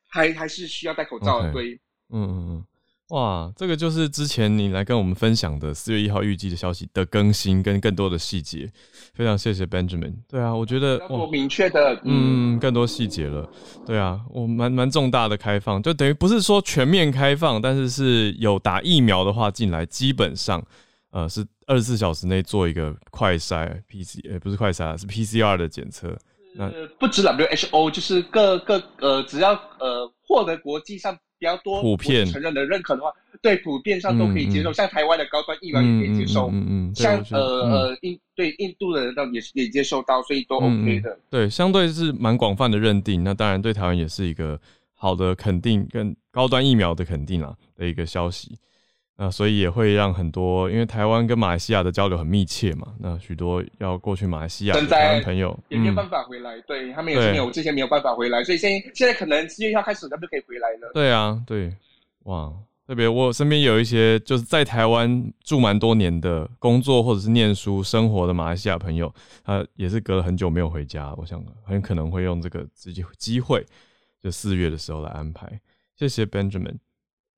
[0.08, 1.42] 还还是需要戴口罩。
[1.52, 1.74] 对，
[2.08, 2.64] 嗯嗯嗯。
[3.10, 8.70] 哇，这个就是之前你来跟我们分享的四月一号预计的消息的更新跟更多的细节，
[9.12, 10.14] 非常谢谢 Benjamin。
[10.26, 13.46] 对啊，我觉得我明确的，嗯，更多细节了。
[13.84, 20.64] 对啊，我蛮蛮重大的开放，就等于不是说全面开放，但是是有打疫苗的话进来，基本上
[21.10, 26.16] 呃是二十四小时内做一个快筛 PC，呃不是快筛，是 PCR 的检测。
[26.56, 31.14] 那不止 WHO，就是各各呃只要呃获得国际上。
[31.44, 34.72] 比较多普遍承认的认可的话，对普遍上都可以接受。
[34.72, 41.18] 像台湾的高端疫苗也可以接受，嗯嗯，像呃呃印对印度的人倒也也接受到，所以都 OK 的。
[41.28, 43.22] 对，相对是蛮广泛的认定。
[43.22, 44.58] 那当然对台湾也是一个
[44.94, 48.56] 好的肯定，跟高端疫苗的肯定啦的一个消息。
[49.16, 60.90] 那所以也会让很多，因为台湾跟马来西亚的交流很密切嘛，那许多要过去马来西亚的台湾朋友也没有办法回来，对他们也是没有之前没有办法回来，所以现现在可能七月一号开始他们就可以回来了。
[60.92, 61.72] 对啊，对，
[62.24, 62.52] 哇，
[62.88, 73.64] 特别我身边有一些就是在台湾住蛮多年的工作或者是念书生活的马来西亚朋友，他也是隔了很久没有回家，我想很可能会用这个直接机会，
[74.20, 75.60] 就四月的时候来安排。
[75.96, 76.78] 谢谢 Benjamin，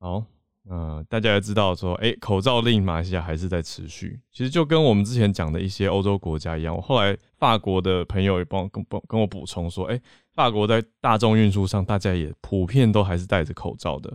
[0.01, 0.25] 好。
[0.69, 4.19] 呃，大家也知道说，哎，口罩令马来西亚还是在持续。
[4.33, 6.75] 其实就跟我们之前讲的一些欧洲国家一样。
[6.75, 10.01] 我后来法国的朋友也帮我跟帮跟我补充说，哎，
[10.35, 14.13] 法国在大众运输上，大家也普遍都还是戴着口罩的。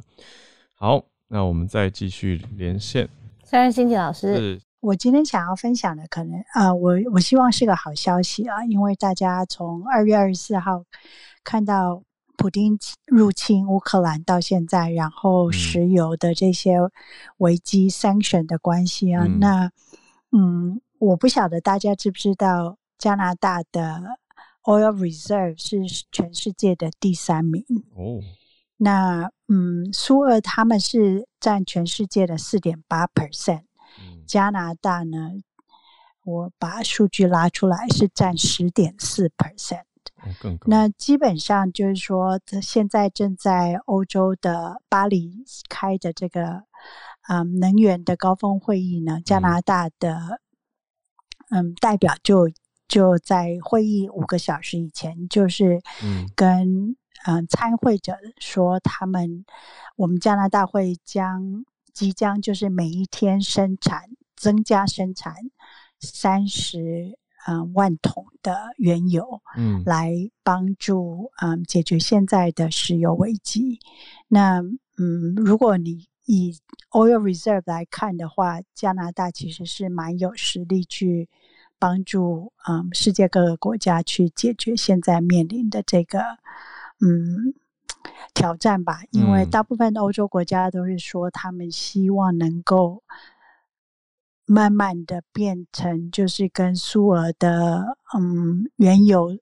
[0.76, 3.08] 好，那我们再继续连线。
[3.46, 10.84] 三人心体老师，我今天想要分享的，可能啊，我我希望是个好消息啊，因为大家从二月二十四号
[11.46, 12.04] 看到。
[12.42, 12.76] 普京
[13.06, 16.80] 入侵乌克兰到现在，然后石油的这些
[17.38, 19.72] 危机 sanction 的关系啊，那
[20.32, 24.02] 嗯，我不晓得大家知不知道，加拿大的
[24.64, 27.64] oil reserve 是全世界的第三名
[27.96, 28.22] 哦。
[28.78, 33.66] 那嗯，苏俄他们是占全世界的四点八 percent，
[34.26, 35.34] 加拿大呢，
[36.26, 39.84] 我把数据拉出来是占十点四 percent。
[40.66, 46.64] 那基本上就是说，现在正在欧洲的巴黎开的这个
[47.28, 50.40] 嗯能源的高峰会议呢，加拿大的
[51.50, 52.50] 嗯代表就
[52.88, 55.82] 就在会议五个小时以前，就是
[56.36, 59.46] 跟嗯参会者说，他们
[59.96, 64.04] 我们加拿大会将即将就是每一天生产
[64.36, 65.36] 增加生产
[66.00, 67.18] 三十。
[67.48, 73.80] 嗯万桶的原油，嗯来帮助嗯解决现在的石油危机。
[74.28, 74.62] 那
[74.98, 76.56] 嗯，如果你以
[76.92, 81.28] oil reserve 来看的话，加拿大其实是蛮有实力去
[81.80, 86.20] 帮助嗯世界各个国家去解决现在面临的这个
[87.00, 87.54] 嗯
[88.36, 89.02] 挑战吧。
[89.10, 93.02] 因为嗯大部分的欧洲国家都是说，他们希望能够
[94.52, 99.38] 慢慢的变成就是跟苏俄的嗯原油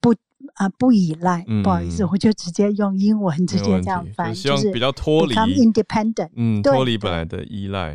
[0.00, 0.14] 不
[0.54, 1.44] 啊、不依赖。
[1.62, 6.30] 不好意思，嗯我就直接用英文直接这样翻，就希望是比较脱离 independent。
[6.36, 7.94] 嗯，脱离本来的依赖。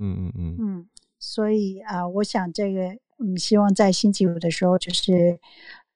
[0.00, 0.86] 嗯嗯嗯嗯，
[1.18, 5.40] 所以啊、我想这个，嗯，希望在星期五的时候，就是，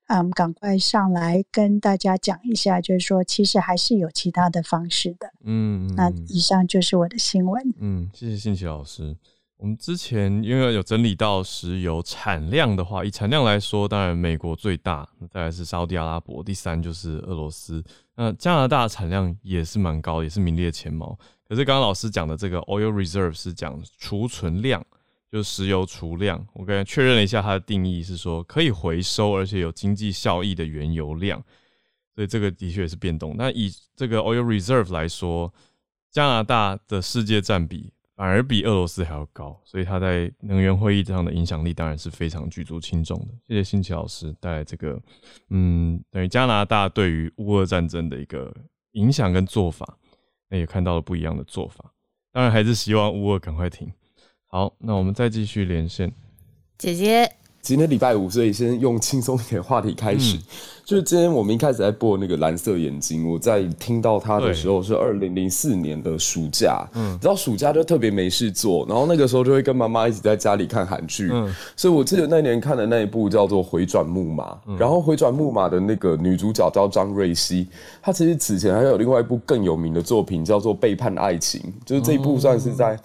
[0.08, 5.32] 嗯，赶快上来跟大家讲一下，就是说，其实还是有其他的方式的。
[5.44, 7.62] 嗯嗯，那嗯以上就是我的新闻。
[7.78, 9.16] 嗯，谢谢信奇老师。
[9.56, 17.82] 我们之前因为有整理到石油产量的话，以产量来说，当然美国最大，那再来是沙烏地阿拉伯，第三就是俄罗斯。
[18.16, 21.16] 那加拿大产量也是蛮高，也是名列前茅。
[21.48, 24.84] 可是刚刚老师讲的这个 oil reserve 是讲储存量，
[25.32, 26.46] 就石油储量。
[26.52, 31.42] 我刚才确认了一下它的定义是说可以回收而且有经济效益的原油量，
[32.14, 33.34] 所以这个的确也是变动。
[33.38, 35.50] 那以这个 oil reserve 来说，
[36.10, 43.28] 加拿大的世界占比反而比俄罗斯还要高，所以它在能源会议上的影响力当然是非常举足轻重的。
[43.48, 45.00] 谢谢新奇老师带来这个，
[45.48, 48.54] 嗯，等于加拿大对于乌俄战争的一个
[48.90, 49.96] 影响跟做法，
[50.50, 51.94] 那也看到了不一样的做法。
[52.30, 53.90] 当然还是希望乌俄赶快停。
[54.54, 56.12] 好，那我们再继续连线。
[56.76, 57.26] 姐姐，
[57.62, 60.38] 今天礼拜五，所以先用轻松一点的话题开始。
[60.84, 71.50] 就是今天我们一开始在播那个蓝色眼睛，我在听到它的时候是二零零四年的暑假，嗯，然后暑假就特别没事做，然后那个时候就会跟妈妈一起在家里看韩剧，嗯。
[71.74, 77.66] 所以我记得那年看的那一部叫做《回转木马》，然后《回转木马》的那个女主角叫张瑞熙，
[78.02, 83.00] 她其实此前还有另外一部更有名的作品叫做《背叛爱情》，就是这一部算是在。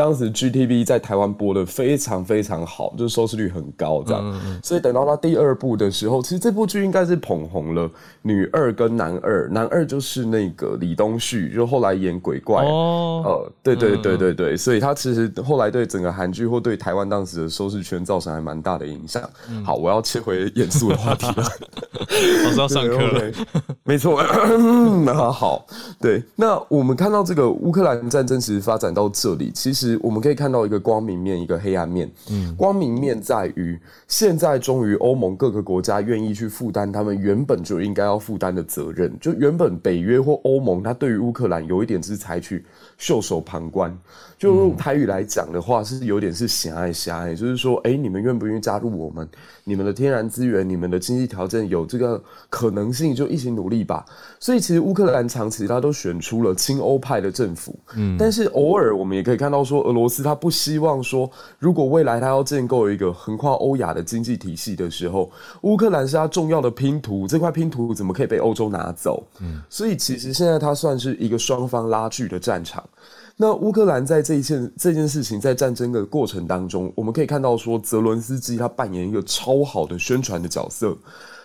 [0.00, 7.86] 当时 GTV 在台湾播的非常非常好，就是收视率很高这样，所以等到他第二部的时候，其实这部剧应该是捧红了
[8.22, 19.22] 女二跟男二，男二就是那个李东旭，就后来演鬼怪，哦，呃，对对对对对，所以他其实后来对整个韩剧或对台湾当时的收视圈造成还蛮大的影响。
[19.62, 21.44] 好，我要切回严肃的话题了。
[22.44, 23.20] 老师要上课了。
[23.20, 23.34] 对，
[23.84, 24.22] 没错。
[25.04, 25.66] 那 好，
[26.00, 32.10] 对，那我们看到这个乌克兰战争其实发展到这里，其实我们可以看到一个光明面，一个黑暗面。
[32.30, 39.16] 嗯，光明面在于现在终于欧盟各个国家愿意去负担他们原本就应该要负担的责任。
[39.20, 42.64] 就原本北约或欧盟，它对于乌克兰有一点是采取
[43.00, 43.92] 袖手旁观。
[44.38, 49.28] 就用台语来讲的话，是有点是狭隘狭隘，就是说，哎、你们愿不愿意加入我们？
[49.64, 54.02] 你们的天然资源、你们的经济条件有这个可能性，就一起努力吧。
[54.38, 69.22] 所以其实乌克兰长期他都选出了亲欧派的政府，嗯，但是偶尔我们也可以看到说，俄罗斯他不希望说，如果未来他要建构一个横跨欧亚的经济体系的时候，乌克兰是他重要的拼图，这块拼图怎么可以被欧洲拿走？
[69.40, 72.82] 嗯，所以其实现在它算是一个双方拉锯的战场。
[73.36, 80.96] 那乌克兰在这一件这件事情在战争的过程当中，我们可以看到说，泽伦斯基他扮演一个超好的宣传的角色。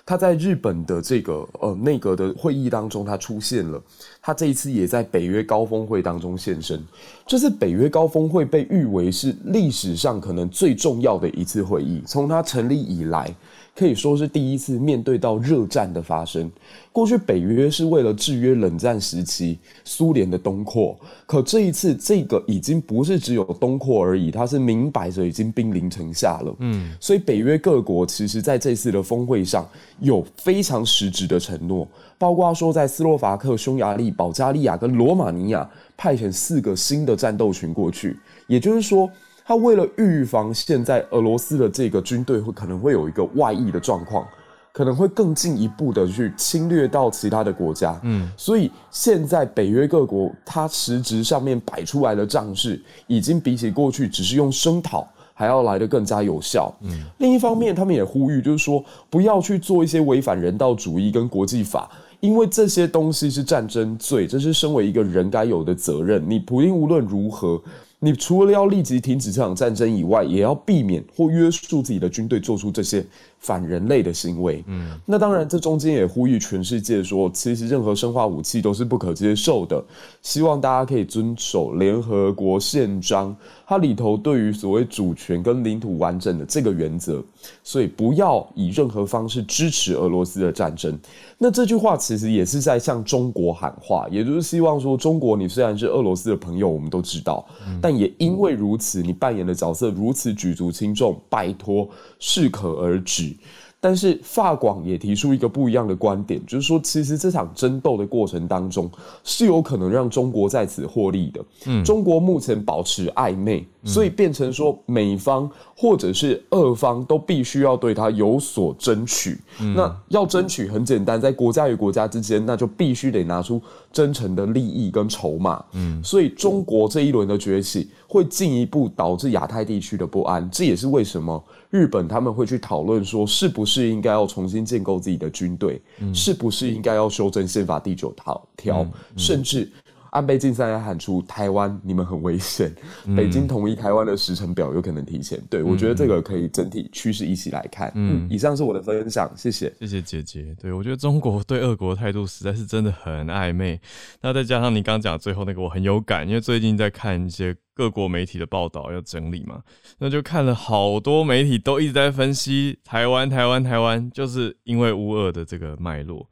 [0.08, 3.82] 他在日本的这个呃内阁的会议当中，他出现了。
[4.22, 6.80] 他这一次也在北约高峰会当中现身。
[7.26, 13.34] 这次北约高峰会被誉为是历史上可能最重要的一次会议，从它成立以来，
[13.76, 16.50] 可以说是第一次面对到热战的发生。
[16.94, 26.56] 过去北约是为了制约冷战时期苏联的东扩，可这一次这个已经不是只有东扩而已，它是明摆着已经兵临城下了。
[26.60, 29.68] 嗯，所以北约各国其实在这次的峰会上
[30.00, 31.86] 有非常实质的承诺，
[32.18, 39.10] 包括说在斯洛伐克、匈牙利、保加利亚跟罗马尼亚派遣四个新的战斗群过去，也就是说。
[39.46, 44.28] 他为了预防现在俄罗斯的这个军队会可能会有一个外溢的状况，
[44.74, 48.00] 可能会更进一步的去侵略到其他的国家。
[48.04, 55.08] 嗯，所以现在北约各国它实质上面摆出来的仗势，已经比起过去只是用声讨。
[55.38, 56.74] 还要来得更加有效。
[56.80, 61.92] 嗯，另一方面，他们也呼吁，就是说不要去做一些违反人道主义跟国际法，
[62.22, 66.24] 因为这些东西是战争罪，这是身为一个人该有的责任。
[66.26, 67.62] 你普京无论如何，
[68.00, 73.04] 你除了要立即停止这场战争以外，也要避免或约束自己的军队做出这些
[73.46, 74.64] 反人类的行为。
[74.66, 79.84] 嗯，那当然，这中间也呼吁全世界说，其实任何生化武器都是不可接受的。
[80.24, 83.36] 希望大家可以遵守联合国宪章，
[83.68, 87.24] 它里头对于所谓主权跟领土完整的这个原则，
[87.64, 90.98] 所以不要以任何方式支持俄罗斯的战争。
[91.38, 97.46] 那这句话其实也是在向中国喊话，也就是希望说，中国你虽然是俄罗斯的朋友，我们都知道，
[97.80, 101.88] 但也因为如此，你扮演的角色如此举足轻重，拜托
[102.18, 103.35] 适可而止。
[103.80, 108.90] 但是法广也提出一个不一样的观点，就是说，其实这场争斗的过程当中
[109.24, 111.46] 是有可能让中国在此获利的。
[111.68, 119.38] 嗯，中国目前保持暧昧，所以变成说美方或者是俄方都必须要对他有所争取。
[119.76, 123.62] 那要争取很简单，在国家与国家之间，那就必须得拿出
[123.92, 125.64] 真诚的利益跟筹码。
[125.74, 131.44] 嗯，所以中国这一轮的崛起会进一步导致亚太地区的不安，这也是为什么。
[131.70, 135.82] 日本他们会去讨论说，是不是应该要重新建构自己的军队，
[136.14, 138.88] 是不是应该要修正宪法第九条条，
[139.18, 139.70] 甚至
[140.16, 142.74] 安倍晋三也喊出台湾你们很危险，
[143.18, 145.38] 北京统一台湾的时程表有可能提前。
[145.50, 147.92] 对我觉得这个可以整体趋势一起来看。
[147.96, 150.56] 嗯，以上是我的分享，谢谢，谢谢姐姐。
[150.58, 153.78] 对我觉得中国对俄国态度实在是真的很暧昧，
[154.22, 157.54] 那再加上你刚刚讲最后那个，我很有感，因为最近在看一些。
[157.78, 159.62] 各国媒体的报道要整理嘛，
[160.00, 166.26] 那就看了好多媒体都一直在分析台湾，台湾，台湾，就是因为乌俄的这个脉络，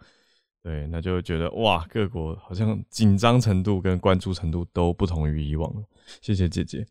[0.64, 5.84] 对，那就觉得哇，各国好像紧张程度跟关注程度都不同于以往了。
[6.22, 6.88] 谢谢姐姐。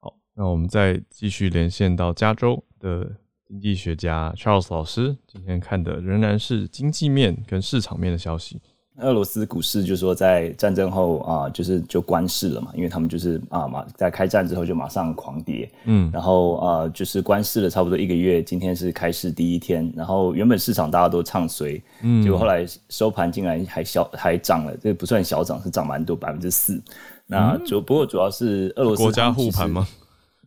[0.00, 3.16] 好，那我们再继续连线到加州的
[3.46, 8.60] 经济学家 Charles 老师，今天看的仍然是经济面跟市场面的消息。
[8.98, 26.78] 俄罗斯股市就说在战争后啊，就是就关市了嘛，因为他们就是啊马在开战之后就马上狂跌，嗯，然后啊就是关市了差不多一个月，今天是开市第一天，然后原本市场大家都唱衰，嗯，结果后来收盘竟然还小还涨了，这不算小涨，是涨蛮多百分之四，
[27.26, 29.88] 那主不过主要是俄罗斯国家护盘吗？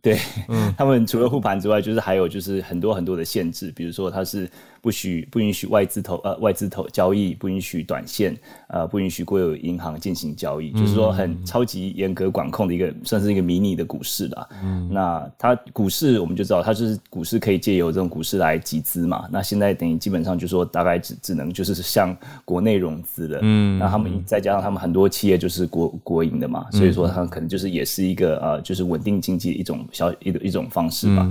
[0.00, 0.16] 对，
[0.78, 4.48] 他们除了护盘之外，就是还有就是很多很多的限制，比如说它是。
[4.86, 8.36] 不许不允许外资投呃外资投交易，不允许短线，
[8.68, 14.48] 呃不允许国有银行进行交易，就是说很超级严格管控的一个，算是一个迷你的股市啦。
[14.62, 19.26] 嗯，那它股市我们就知道，它就是股市可以借由这种股市来集资嘛。
[19.28, 23.40] 那现在等于基本上就说大概只只能就是向国内融资的。
[23.42, 31.28] 嗯，那他们再加上他们很多企业就是国国营的嘛，所以说它可能就是也是一个呃就是稳定经济的一种小一个一种方式吧。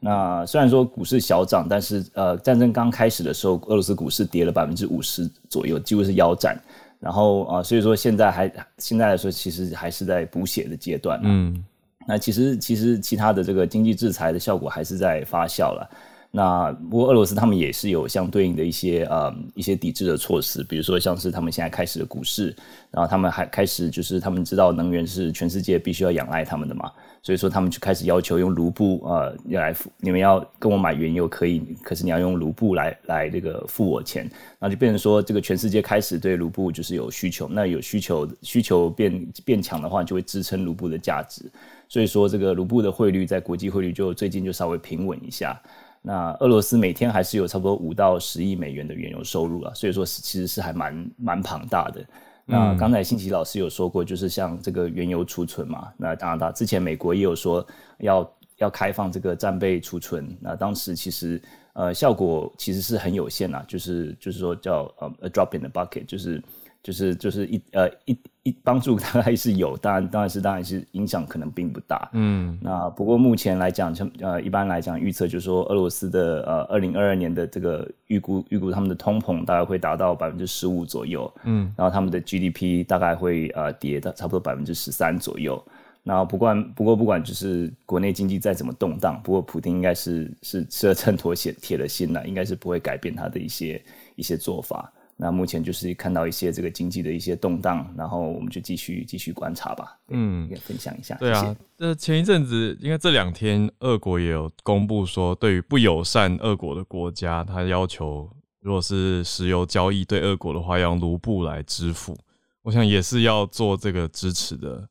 [0.00, 6.56] 那虽然说股市小涨，但是呃，战争刚开始的时候，俄罗斯股市跌了百分之五十左右，几乎是腰斩。
[7.00, 11.20] 然后啊，所以说现在还现在来说，其实还是在补血的阶段。
[11.22, 11.64] 嗯，
[12.06, 15.88] 那其实其实其他的这个经济制裁的效果还是在发酵了。
[16.30, 22.54] 那不过俄罗斯他们也是有相对应的一些呃一些抵制的措施，比如说像是他们现在开始的股市，
[22.90, 26.92] 然后他们还开始就是他们知道能源是全世界必须要仰赖他们的嘛。
[27.22, 41.50] 所以说，他们就开始要求用卢布，呃，要来付你们要跟我买原油可以，可是你要用卢布来来这个付我钱，那就变成说，这个全世界开始对卢布就是有需求，那有需求需求变变强的话，就会支撑卢布的价值。
[41.88, 45.60] 所以说，这个卢布的汇率在国际汇率就最近就稍微平稳一下。
[46.00, 52.04] 那俄罗斯每天还是有差不多五到十亿美元的原油收入了，所以说其实是还蛮蛮庞大的。
[52.50, 57.64] 那刚才新奇老师有说过，就是像这个原油储存嘛，那加拿大之前美国也有说
[57.98, 61.40] 要要开放这个战备储存，那当时其实
[61.74, 66.42] 呃效果其实是很有限呐，就是就是说叫呃 a drop in the bucket，就是。
[66.88, 72.08] 就是就是一呃一一帮助大概是有，当然当然是当然是影响可能并不大。
[72.14, 81.30] 嗯，那不过目前来讲，呃一般来讲预测就是说，俄罗斯的呃二零二二年的这个预估预估他们的通膨大概会达到百分之十五左右。
[81.44, 85.62] 嗯，然后他们的 GDP 大概会呃跌到差不多百分之十三左右。
[86.04, 93.82] 然后不管不过不管就是国内经济再怎么动荡，不过普京应该是是吃了秤砣铁铁了心了，应该是不会改变他的一些
[94.16, 94.90] 一些做法。
[95.20, 99.98] 那目前就是看到一些这个经济的一些动荡，然后我们就继续继续观察吧。
[100.10, 101.16] 嗯，也分享一下。
[101.16, 112.16] 对啊，那前一阵子，应该这两天，俄国也有公布说，对于不友善俄国的国家，他要求，如果是石油交易对俄国的话，要用卢布来支付。
[112.62, 114.88] 我想也是要做这个支持的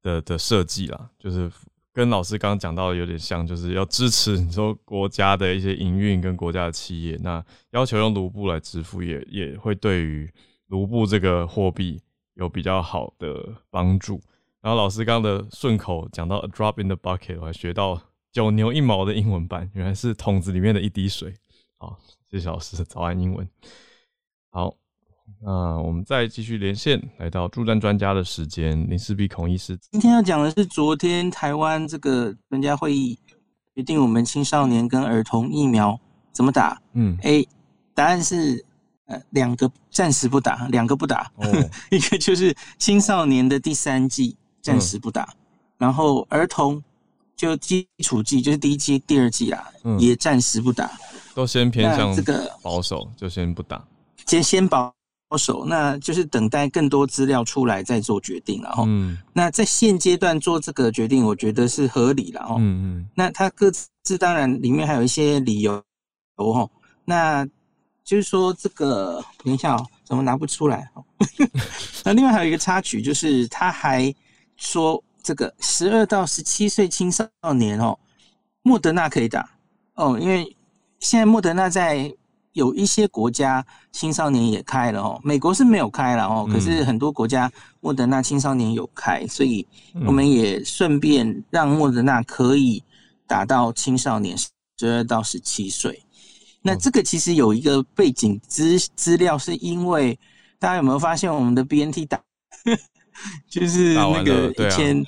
[0.00, 1.50] 的的设计啦，就是。
[1.96, 10.30] 跟老师刚刚讲到的有点像，就是要支持你说国家的一些营运跟国家的企业，那要求用卢布来支付，也也会对于
[10.66, 11.98] 卢布这个货币
[12.34, 14.20] 有比较好的帮助。
[14.60, 17.98] 然后老师刚刚的顺口讲到 a drop in the bucket，我还学到
[18.30, 21.32] 九牛一毛的英文版，原来是桶子里面的一滴水。
[21.78, 21.98] 好，
[22.30, 23.48] 谢谢老师，早安英文。
[24.50, 24.76] 好，
[25.42, 29.78] 那我们再继续连线，来到助战专家的时间，林世璧孔医师。
[29.90, 33.18] 今天要讲的是昨天台湾这个专家会议
[33.74, 35.98] 决定我们青少年跟儿童疫苗
[36.32, 36.80] 怎么打。
[36.94, 37.46] 嗯，A
[37.94, 38.64] 答案是
[39.06, 41.46] 呃两个暂时不打，两个不打，哦
[41.90, 45.32] 一个就是青少年的第三剂暂时不打，
[45.78, 46.82] 然后儿童
[47.36, 50.90] 就基础剂就是第一剂、第二剂啦，嗯也暂时不打，
[51.34, 53.84] 都先偏向这个保守，就先不打。
[54.26, 54.92] 先先保
[55.34, 58.84] 守，那就是等待更多资料出来再做决定了哈。
[58.86, 62.56] 嗯那在现阶段做这个决定，我觉得是合理了哈。
[62.58, 63.70] 嗯嗯那他各
[64.02, 65.82] 自当然里面还有一些理由
[66.36, 66.70] 哦，
[67.06, 67.46] 那
[68.04, 70.90] 就是说这个等一下哦，怎么拿不出来？
[70.92, 71.02] 哦
[72.04, 74.14] 那另外还有一个插曲，就是他还
[74.56, 77.98] 说这个十二到十七岁青少年哦，
[78.62, 79.48] 莫德纳可以打
[79.94, 80.56] 哦，因为
[81.00, 82.14] 现在莫德纳在
[82.56, 89.66] 有一些国家青少年也开了哦，美国是没有开了哦，可是很多国家莫德纳青少年有开，所以
[90.06, 92.82] 我们也顺便让莫德纳可以
[93.26, 96.02] 打到青少年十二到十七岁。
[96.62, 100.18] 那这个其实有一个背景资资料，是因为
[100.58, 102.18] 大家有没有发现我们的 BNT 打
[103.50, 105.04] 就是那个一千，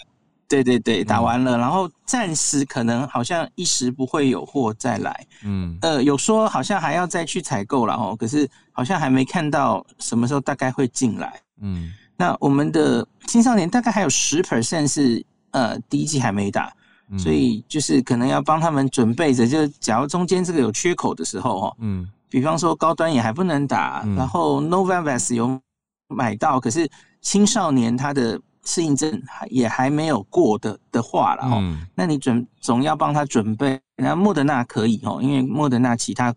[0.49, 5.76] 对对对，打完了，然后暂时可能好像一时不会有货再来，嗯。
[5.82, 11.38] 呃，有说好像还要再去采购了哦，可是好像还没看到什么时候大概会进来。
[11.61, 11.92] 嗯。
[12.16, 16.72] 那我们的青少年大概还有十 percent 是呃第一季还没打，
[17.11, 22.09] 嗯，所以就是可能要帮他们准备着，就假如中间这个有缺口的时候哦，嗯。
[22.30, 24.14] 比方说高端也还不能打，嗯。
[24.16, 25.61] 然后 Novavax 有
[26.09, 26.90] 买到，可是
[27.20, 33.81] 青少年他的适应症还也还没有过的的话了哦，嗯那你准总要帮他准备。
[33.97, 36.33] 然后莫德纳可以哦，因为莫德纳其他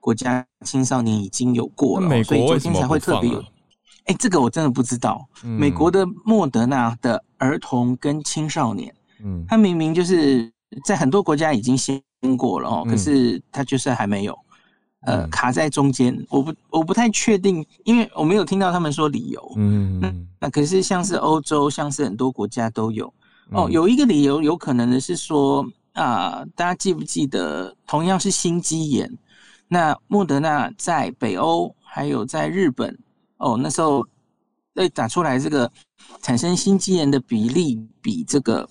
[0.00, 3.46] 国家青少年已经有过了所以昨天才会特别有啊？
[4.06, 5.24] 哎、这个我真的不知道。
[5.44, 8.92] 嗯美国的莫德纳的儿童跟青少年，
[9.24, 10.52] 嗯他明明就是
[10.84, 12.02] 在很多国家已经先
[12.36, 14.36] 过了哦，嗯可是他就是还没有，
[15.06, 16.14] 呃，嗯卡在中间。
[16.28, 19.52] 我不我不太确定，因为我没有听到他们说理由。
[19.56, 23.06] 嗯嗯那可是像是欧洲，像是很多国家都有
[23.50, 23.66] 哦。
[23.68, 29.10] 嗯有一个理由，有可能的是说啊、大家记不记得，同样是心肌炎，
[29.66, 32.94] 那莫德纳在北欧还有在日本
[33.38, 34.06] 哦，那时候
[34.74, 35.70] 被打出来这个
[36.20, 38.68] 产生心肌炎的比例比这个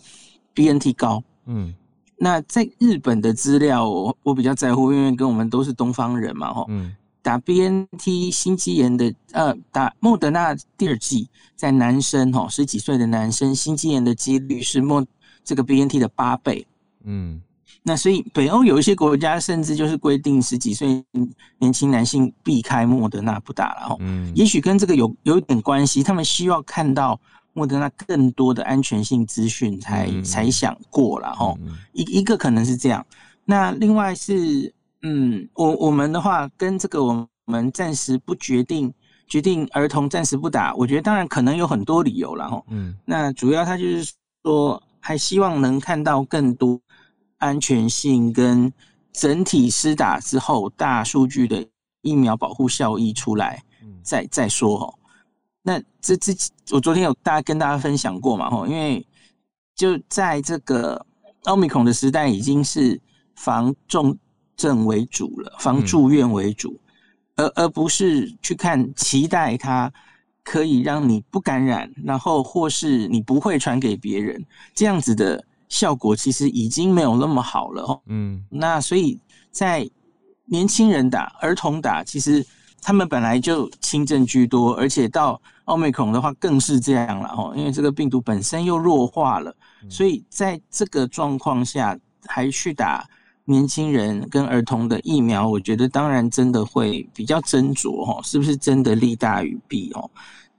[0.53, 1.23] BNT 高。
[1.47, 1.73] 嗯
[2.17, 15.03] 那在日本的资料我，我比较在乎，因为跟我们都是东方人嘛，哈、嗯打 BNT 心肌炎的，呃，打莫德纳第二剂，在男生哈十几岁的男生心肌炎的几率是莫
[15.43, 16.67] 这个 BNT 的八倍。
[17.03, 17.41] 嗯
[17.87, 21.03] 那所以北欧有一些国家甚至就是规定十几岁
[21.59, 23.97] 年轻男性避开莫德纳不打了哈。
[23.99, 27.19] 嗯也许跟这个有有一点关系，他们需要看到
[27.55, 31.55] 莫德纳更多的安全性资讯才、嗯才想过了哈。
[31.61, 33.03] 嗯一一个可能是这样，
[33.45, 38.93] 那另外是，嗯，我我们的话跟这个我们暂时不决定，
[39.25, 42.61] 决定儿童暂时不打，我觉得当然可能有很多理由了哈。
[42.67, 46.77] 嗯那主要他就是说，还希望能看到更多
[47.37, 48.71] 安全性跟
[49.13, 51.65] 整体施打之后大数据的
[52.01, 54.93] 疫苗保护效益出来，嗯再再说哈。
[55.67, 56.31] 那这这
[56.69, 59.03] 我昨天有大家跟大家分享过嘛吼，因为
[59.75, 61.03] 就在这个
[61.45, 63.01] 奥密克戎的时代，已经是
[63.35, 64.15] 防重
[64.55, 66.79] 症为主了，防住院为主，
[67.35, 69.91] 而而不是去看期待它
[70.43, 74.45] 可以让你不感染，然后或是你不会传给别人，
[74.75, 77.99] 这样子的效果其实已经没有那么好了哦。
[78.05, 79.89] 嗯那所以在
[80.45, 82.45] 年轻人打、儿童打，其实
[82.85, 89.51] 他们本来就轻症居多，而且到奥密克戎的话更是这样了哦，因为这个病毒本身又弱化了，
[89.89, 93.03] 所以在这个状况下还去打
[93.45, 100.07] 年轻人跟儿童的疫苗，我觉得当然真的会比较斟酌哦，是不是真的利大于弊哦？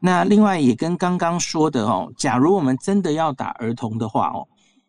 [0.01, 4.45] 那另外也跟刚刚说的哦，假如我们真的要打儿童的话哦，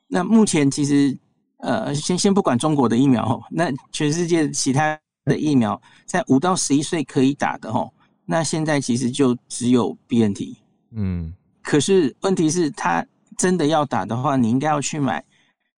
[0.08, 1.16] 那目前其实
[1.60, 7.92] 呃，先先不管中国的疫苗哦，那全世界其他的疫苗在五到十一岁可以打的哦，
[8.26, 10.56] 那现在其实就只有 BNT。
[10.92, 13.06] 嗯可是问题是，他
[13.38, 15.24] 真的要打的话，你应该要去买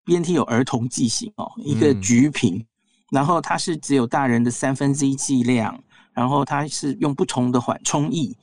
[0.06, 2.64] BNT 有儿童剂型哦，一个嗯橘瓶，
[3.12, 5.84] 然后它是只有大人的三分之一剂量，
[6.14, 8.36] 然后它是用不同的缓冲液，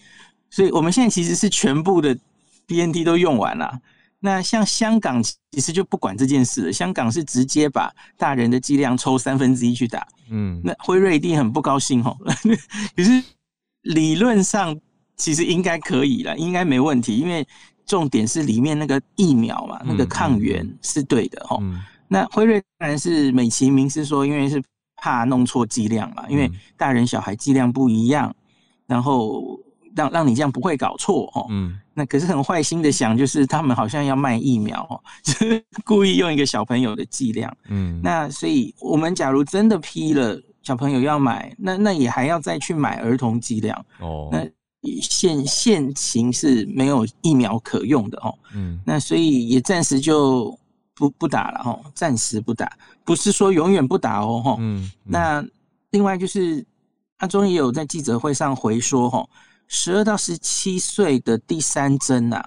[0.51, 2.19] 所以我们现在其实是全部的
[2.67, 3.81] BNT 都用完了。
[4.27, 12.17] 那像香港其实就不管这件事了，香港是直接把大人的剂量抽三分之一去打，嗯，那辉瑞一定很不高兴哦。
[12.97, 13.23] 可是
[13.83, 14.77] 理论上
[15.17, 17.47] 其实应该可以了，应该没问题，因为
[17.87, 21.59] 重点是里面那个疫苗嘛，那个抗原是对的哦。
[21.61, 24.63] 嗯那辉瑞当然是美其名是说，因为是
[24.97, 28.33] 怕弄错剂量嘛，因为大人小孩剂量不一样，
[28.87, 29.59] 然后
[29.97, 31.47] 让让你这样不会搞错哦。
[31.51, 37.51] 嗯那可是很坏心的想，就是他们好像要卖疫苗哦， 就是故意用一个小朋友的剂量。
[37.69, 43.87] 嗯，那所以我们假如真的批了小朋友要买，那那也还要再去买儿童剂量。
[44.01, 44.47] 哦，那
[45.01, 48.35] 现现情是没有疫苗可用的哦。
[48.55, 50.57] 嗯那所以也暂时就
[50.95, 52.71] 不不打了哦，暂时不打，
[53.05, 54.57] 不是说永远不打哦哈。
[54.61, 55.43] 嗯，那
[55.93, 56.63] 另外就是
[57.17, 59.29] 阿中也有在记者会上回说吼，
[59.69, 62.45] 十二到十七岁的第三针呐、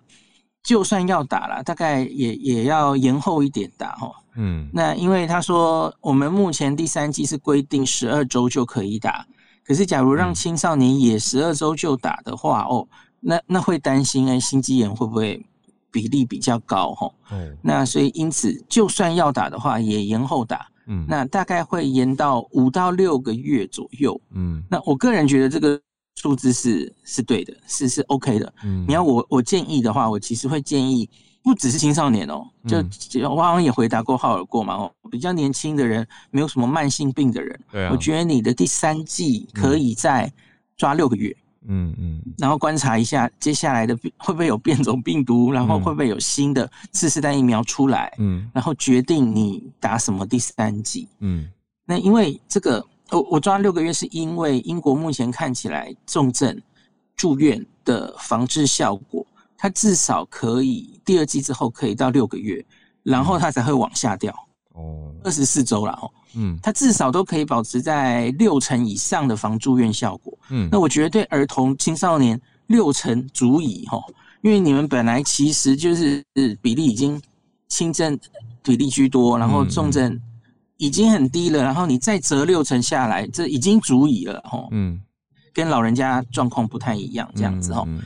[0.64, 4.14] 就算要打了，大概也也要延后一点打哦。
[4.36, 9.26] 嗯那因为他说，我们目前第三剂是规定十二周就可以打，
[9.66, 12.88] 可是假如让青少年也十二周就打的话，哦，
[13.20, 15.46] 那那会担心哎，心肌炎会不会
[15.92, 17.14] 比例比较高吼？
[17.32, 24.20] 嗯那所以因此，就算要打的话，也延后打，嗯那大概会延到五到六个月左右。
[24.32, 25.82] 嗯那我个人觉得这个
[26.22, 28.54] 数字是是对的，是是 OK 的。
[28.64, 31.10] 嗯，你要我我建议的话，我其实会建议
[31.42, 32.90] 不只是青少年哦，就嗯。
[32.92, 37.92] 就我好像也回答过浩尔过嘛哦，比较年轻的人，没有什么慢性病的人，对啊。
[37.94, 40.30] 我觉得你的第三季可以再
[40.76, 41.34] 抓六个月，
[41.66, 42.22] 嗯嗯。
[42.38, 45.82] 然后观察一下接下来的会不会有变种病毒，然后嗯。
[45.82, 48.52] 会不会有新的次世代疫苗出来，嗯。
[48.54, 51.08] 然后决定你打什么第三季。
[51.20, 51.50] 嗯。
[51.86, 56.60] 那因为这个，我我抓六个月，是因为英国目前看起来重症
[57.16, 59.26] 住院的防治效果，
[59.58, 62.64] 它至少可以第二季之后可以到六个月，
[63.04, 64.34] 然后它才会往下掉，
[64.74, 70.38] 哦二十四周了哦，嗯它至少都可以保持在六成以上的防住院效果。
[70.50, 74.02] 嗯那我觉得对儿童青少年六成足以哈，
[74.42, 76.24] 因为你们本来其实就是
[76.62, 77.22] 比例已经
[77.68, 78.18] 轻症
[78.64, 80.18] 比例居多，然后重症
[80.80, 85.00] 已经很低了，然后你再折六成下来，这已经足以了哈，嗯
[85.54, 87.84] 跟老人家状况不太一样这样子哈。
[87.86, 88.02] 嗯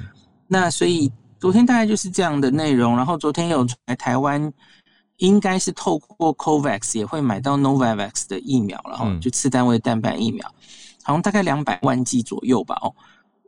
[0.48, 1.10] 那所以
[1.40, 4.52] 昨天大概就是这样的内容，然后昨天有来台湾。
[5.18, 10.46] 应该是透过 COVAX 也会买到 Novavax 的疫苗了哈，嗯就次单位蛋白疫苗，
[11.04, 12.92] 好像大概两百万剂左右吧哦。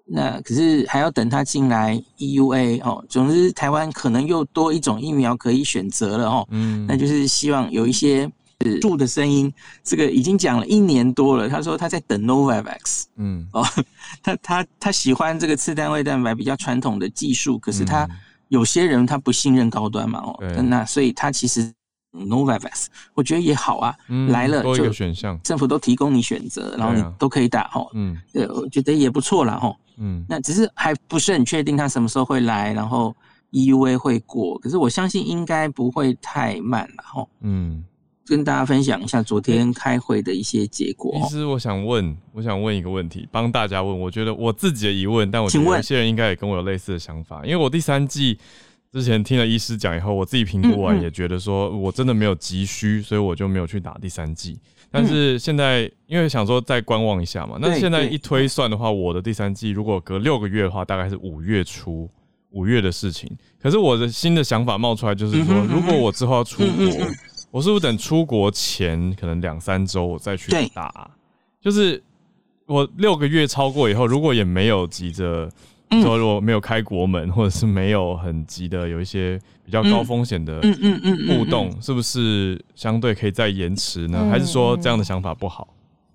[0.05, 3.03] 那可是还要等它进来 EUA 哦。
[3.09, 6.47] 总之，台湾可能又多一种疫苗可以选择了哦。
[6.51, 8.31] 嗯，那就是希望有一些
[8.73, 9.53] 呃住的声音，
[9.83, 11.47] 这个已经讲了一年多了。
[11.47, 13.65] 他说他在等 Novavax 嗯哦，
[14.23, 18.11] 他他他喜欢这个次单位蛋白比较传统的技术，可是他嗯
[18.49, 21.73] 有些人他不信任高端嘛哦，那所以他其实
[22.13, 27.89] Novavax 我觉得也好啊，嗯来了就个选项，政府都提供你选择，然后你都可以打哦。
[27.93, 29.75] 嗯对，我觉得也不错啦哦。
[29.97, 33.15] 嗯那只是还不是很确定他什么时候会来，然后
[33.51, 37.29] EUA 会过，可是我相信应该不会太慢了吼。
[37.41, 37.83] 嗯。
[38.25, 41.27] 跟大家分享一下昨天开会的一些结果哦。
[41.29, 43.99] 其实我想问，我想问一个问题，帮大家问。
[43.99, 47.41] 我觉得我自己的疑问，但我觉得有些人应该也跟我有类似的想法。
[47.43, 48.37] 因为我第三季
[48.91, 54.59] 之前听了医师讲以后，我自己评估完也觉得说我真的没有急需，所以我就没有去打第三季。
[54.89, 62.09] 但是现在因为想说再观望一下嘛，那现在一推算的话，我的第三季如果隔六个月的话，大概是五月初。
[62.51, 63.29] 五月的事情，
[63.61, 67.13] 可是我的新的想法冒出来，就是说，如果我之后要出国嗯，
[67.55, 71.09] 我是不是等出国前可能两三周我再去打啊？
[71.61, 72.03] 就是
[72.65, 75.49] 我六个月超过以后，如果也没有急着
[75.89, 84.19] 嗯说如果没有开国门，或者是没有很急的有一些比较高风险的嗯嗯嗯嗯互动，是不是相对可以再延迟呢？
[84.21, 85.65] 嗯还是说这样的想法不好？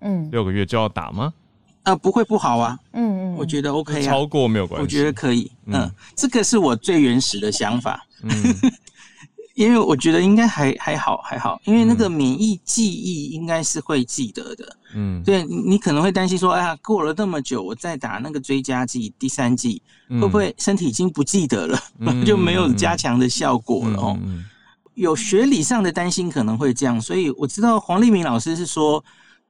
[0.01, 1.33] 嗯六个月就要打吗？
[1.81, 4.83] 啊，不会不好啊，嗯嗯，我觉得 OK 啊，超过没有关系。
[4.83, 5.51] 我觉得可以。
[5.65, 8.29] 嗯嗯，这个是我最原始的想法，嗯
[9.65, 12.11] 因为我觉得应该还还好还好，因为那个嗯。
[12.11, 14.77] 免疫记忆应该是会记得的。
[14.93, 20.19] 嗯，对你你可能会担心说，哎呀，过了那么久，我再打那个追加剂第三剂，嗯。
[20.21, 24.19] 会不会身体已经不记得了，嗯 就没有加强的效果嗯了哦？
[24.23, 24.45] 嗯
[24.95, 29.03] 有学理上的担心可能会这样，所以我知道黄立明老师是说，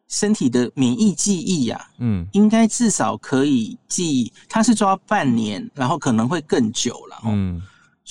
[0.07, 2.27] 身体的免疫记忆呀、嗯。
[2.33, 7.29] 应该至少可以记，他是抓半年，然后可能会更久了哦。
[7.33, 7.61] 嗯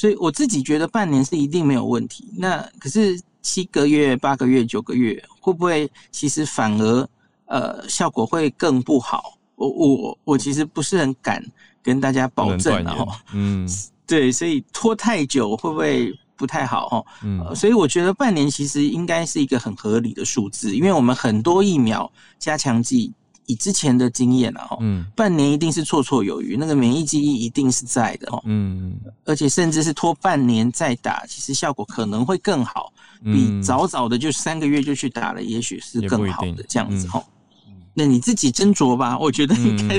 [0.01, 2.27] 所以我自己觉得半年是一定没有问题。
[2.39, 7.07] 那可是七个月、八个月、九个月，会不会其实反而
[7.45, 9.35] 呃效果会更不好？
[9.57, 11.45] 我我我其实不是很敢
[11.83, 13.13] 跟大家保证断言然后。
[13.35, 13.69] 嗯
[14.09, 17.05] 对，所以拖太久会不会不太好哈。
[17.23, 23.13] 嗯呃所以我觉得半年其实应该是一个很合理的数字，因为我们很多疫苗加强剂
[23.51, 25.05] 以之前的经验啊，哈，嗯。
[25.17, 28.99] 半年一定是绰绰有余，那个免疫记忆一定是在的哦，嗯。
[29.25, 32.93] 而且甚至是拖半年再打，其实效果可能会更好，
[33.23, 37.11] 比嗯早早的就三个月就去打了，也许是更好的这样子嗯。
[37.11, 37.25] 哈。
[37.93, 39.99] 那你自己斟酌吧， 我觉得应该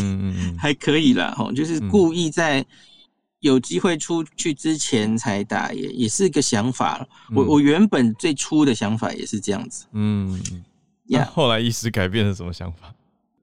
[0.58, 1.90] 还可以啦，哈，就是嗯。
[1.90, 2.66] 故意在
[3.42, 7.06] 有机会出去之前才打，也也是个想法。
[7.36, 7.48] 我嗯。
[7.48, 9.86] 我原本最初的想法也是这样子。
[9.92, 10.64] 嗯嗯，
[11.08, 11.30] 那呀。
[11.34, 12.94] 后来医师改变了什么想法？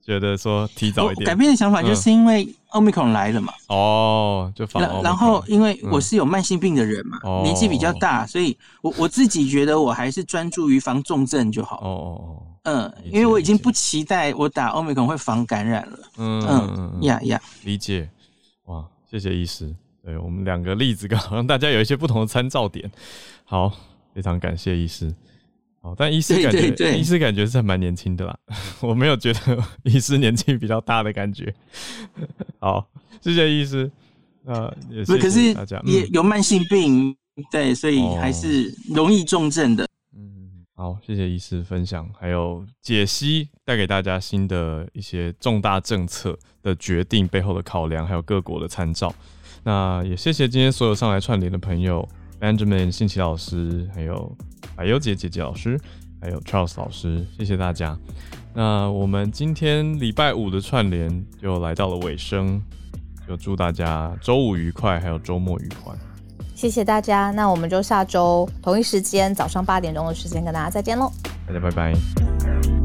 [0.09, 12.09] 觉得说提早一点改变的想法就是因为奥密克戎来了嘛，哦，就防然然后因为嗯我是有慢性病的人嘛，哦年纪比较大，所以我我自己觉得我还是专注于防重症就好哦哦。
[12.25, 15.99] 哦嗯，因为我已经不期待我打奥密克戎会防感染了。
[16.17, 18.09] 哦，嗯嗯呀呀，理解，
[18.65, 19.77] 哇，谢谢医师。
[20.03, 22.91] 对我们两个例子，刚好让大家有一些不同的参照点。
[23.45, 23.71] 好，
[24.15, 25.15] 非常感谢医师。
[25.81, 28.39] 好，但医师感觉，医师感觉是还蛮年轻的啦，
[28.81, 31.55] 我没有觉得 医师年纪比较大的感觉。
[32.59, 32.89] 好，
[33.21, 33.91] 谢谢医师。
[34.45, 35.79] 呃也是，可是大家。
[35.85, 37.15] 嗯也有慢性病，
[37.51, 39.87] 对，所以哦还是容易重症的。
[40.17, 49.15] 嗯，好，谢谢医师分享，还有解析，带给大家新的一些重大政策的决定背后的考量，还有各国的参照。
[49.65, 52.09] 那也谢谢今天所有上来串联的朋友
[52.41, 54.37] ，Benjamin 信奇老师，还有
[54.77, 55.79] 百优姐姐姐老师，
[56.21, 57.99] 还有 Charles 老师，谢谢大家。
[58.55, 62.61] 那我们今天礼拜五的串联就来到了尾声，
[63.27, 65.95] 就祝大家周五愉快，还有周末愉快。
[66.55, 71.13] 谢谢大家，那我们就下周同一时间早上八点钟的时间跟大家再见喽。
[71.47, 72.78] 大家拜拜。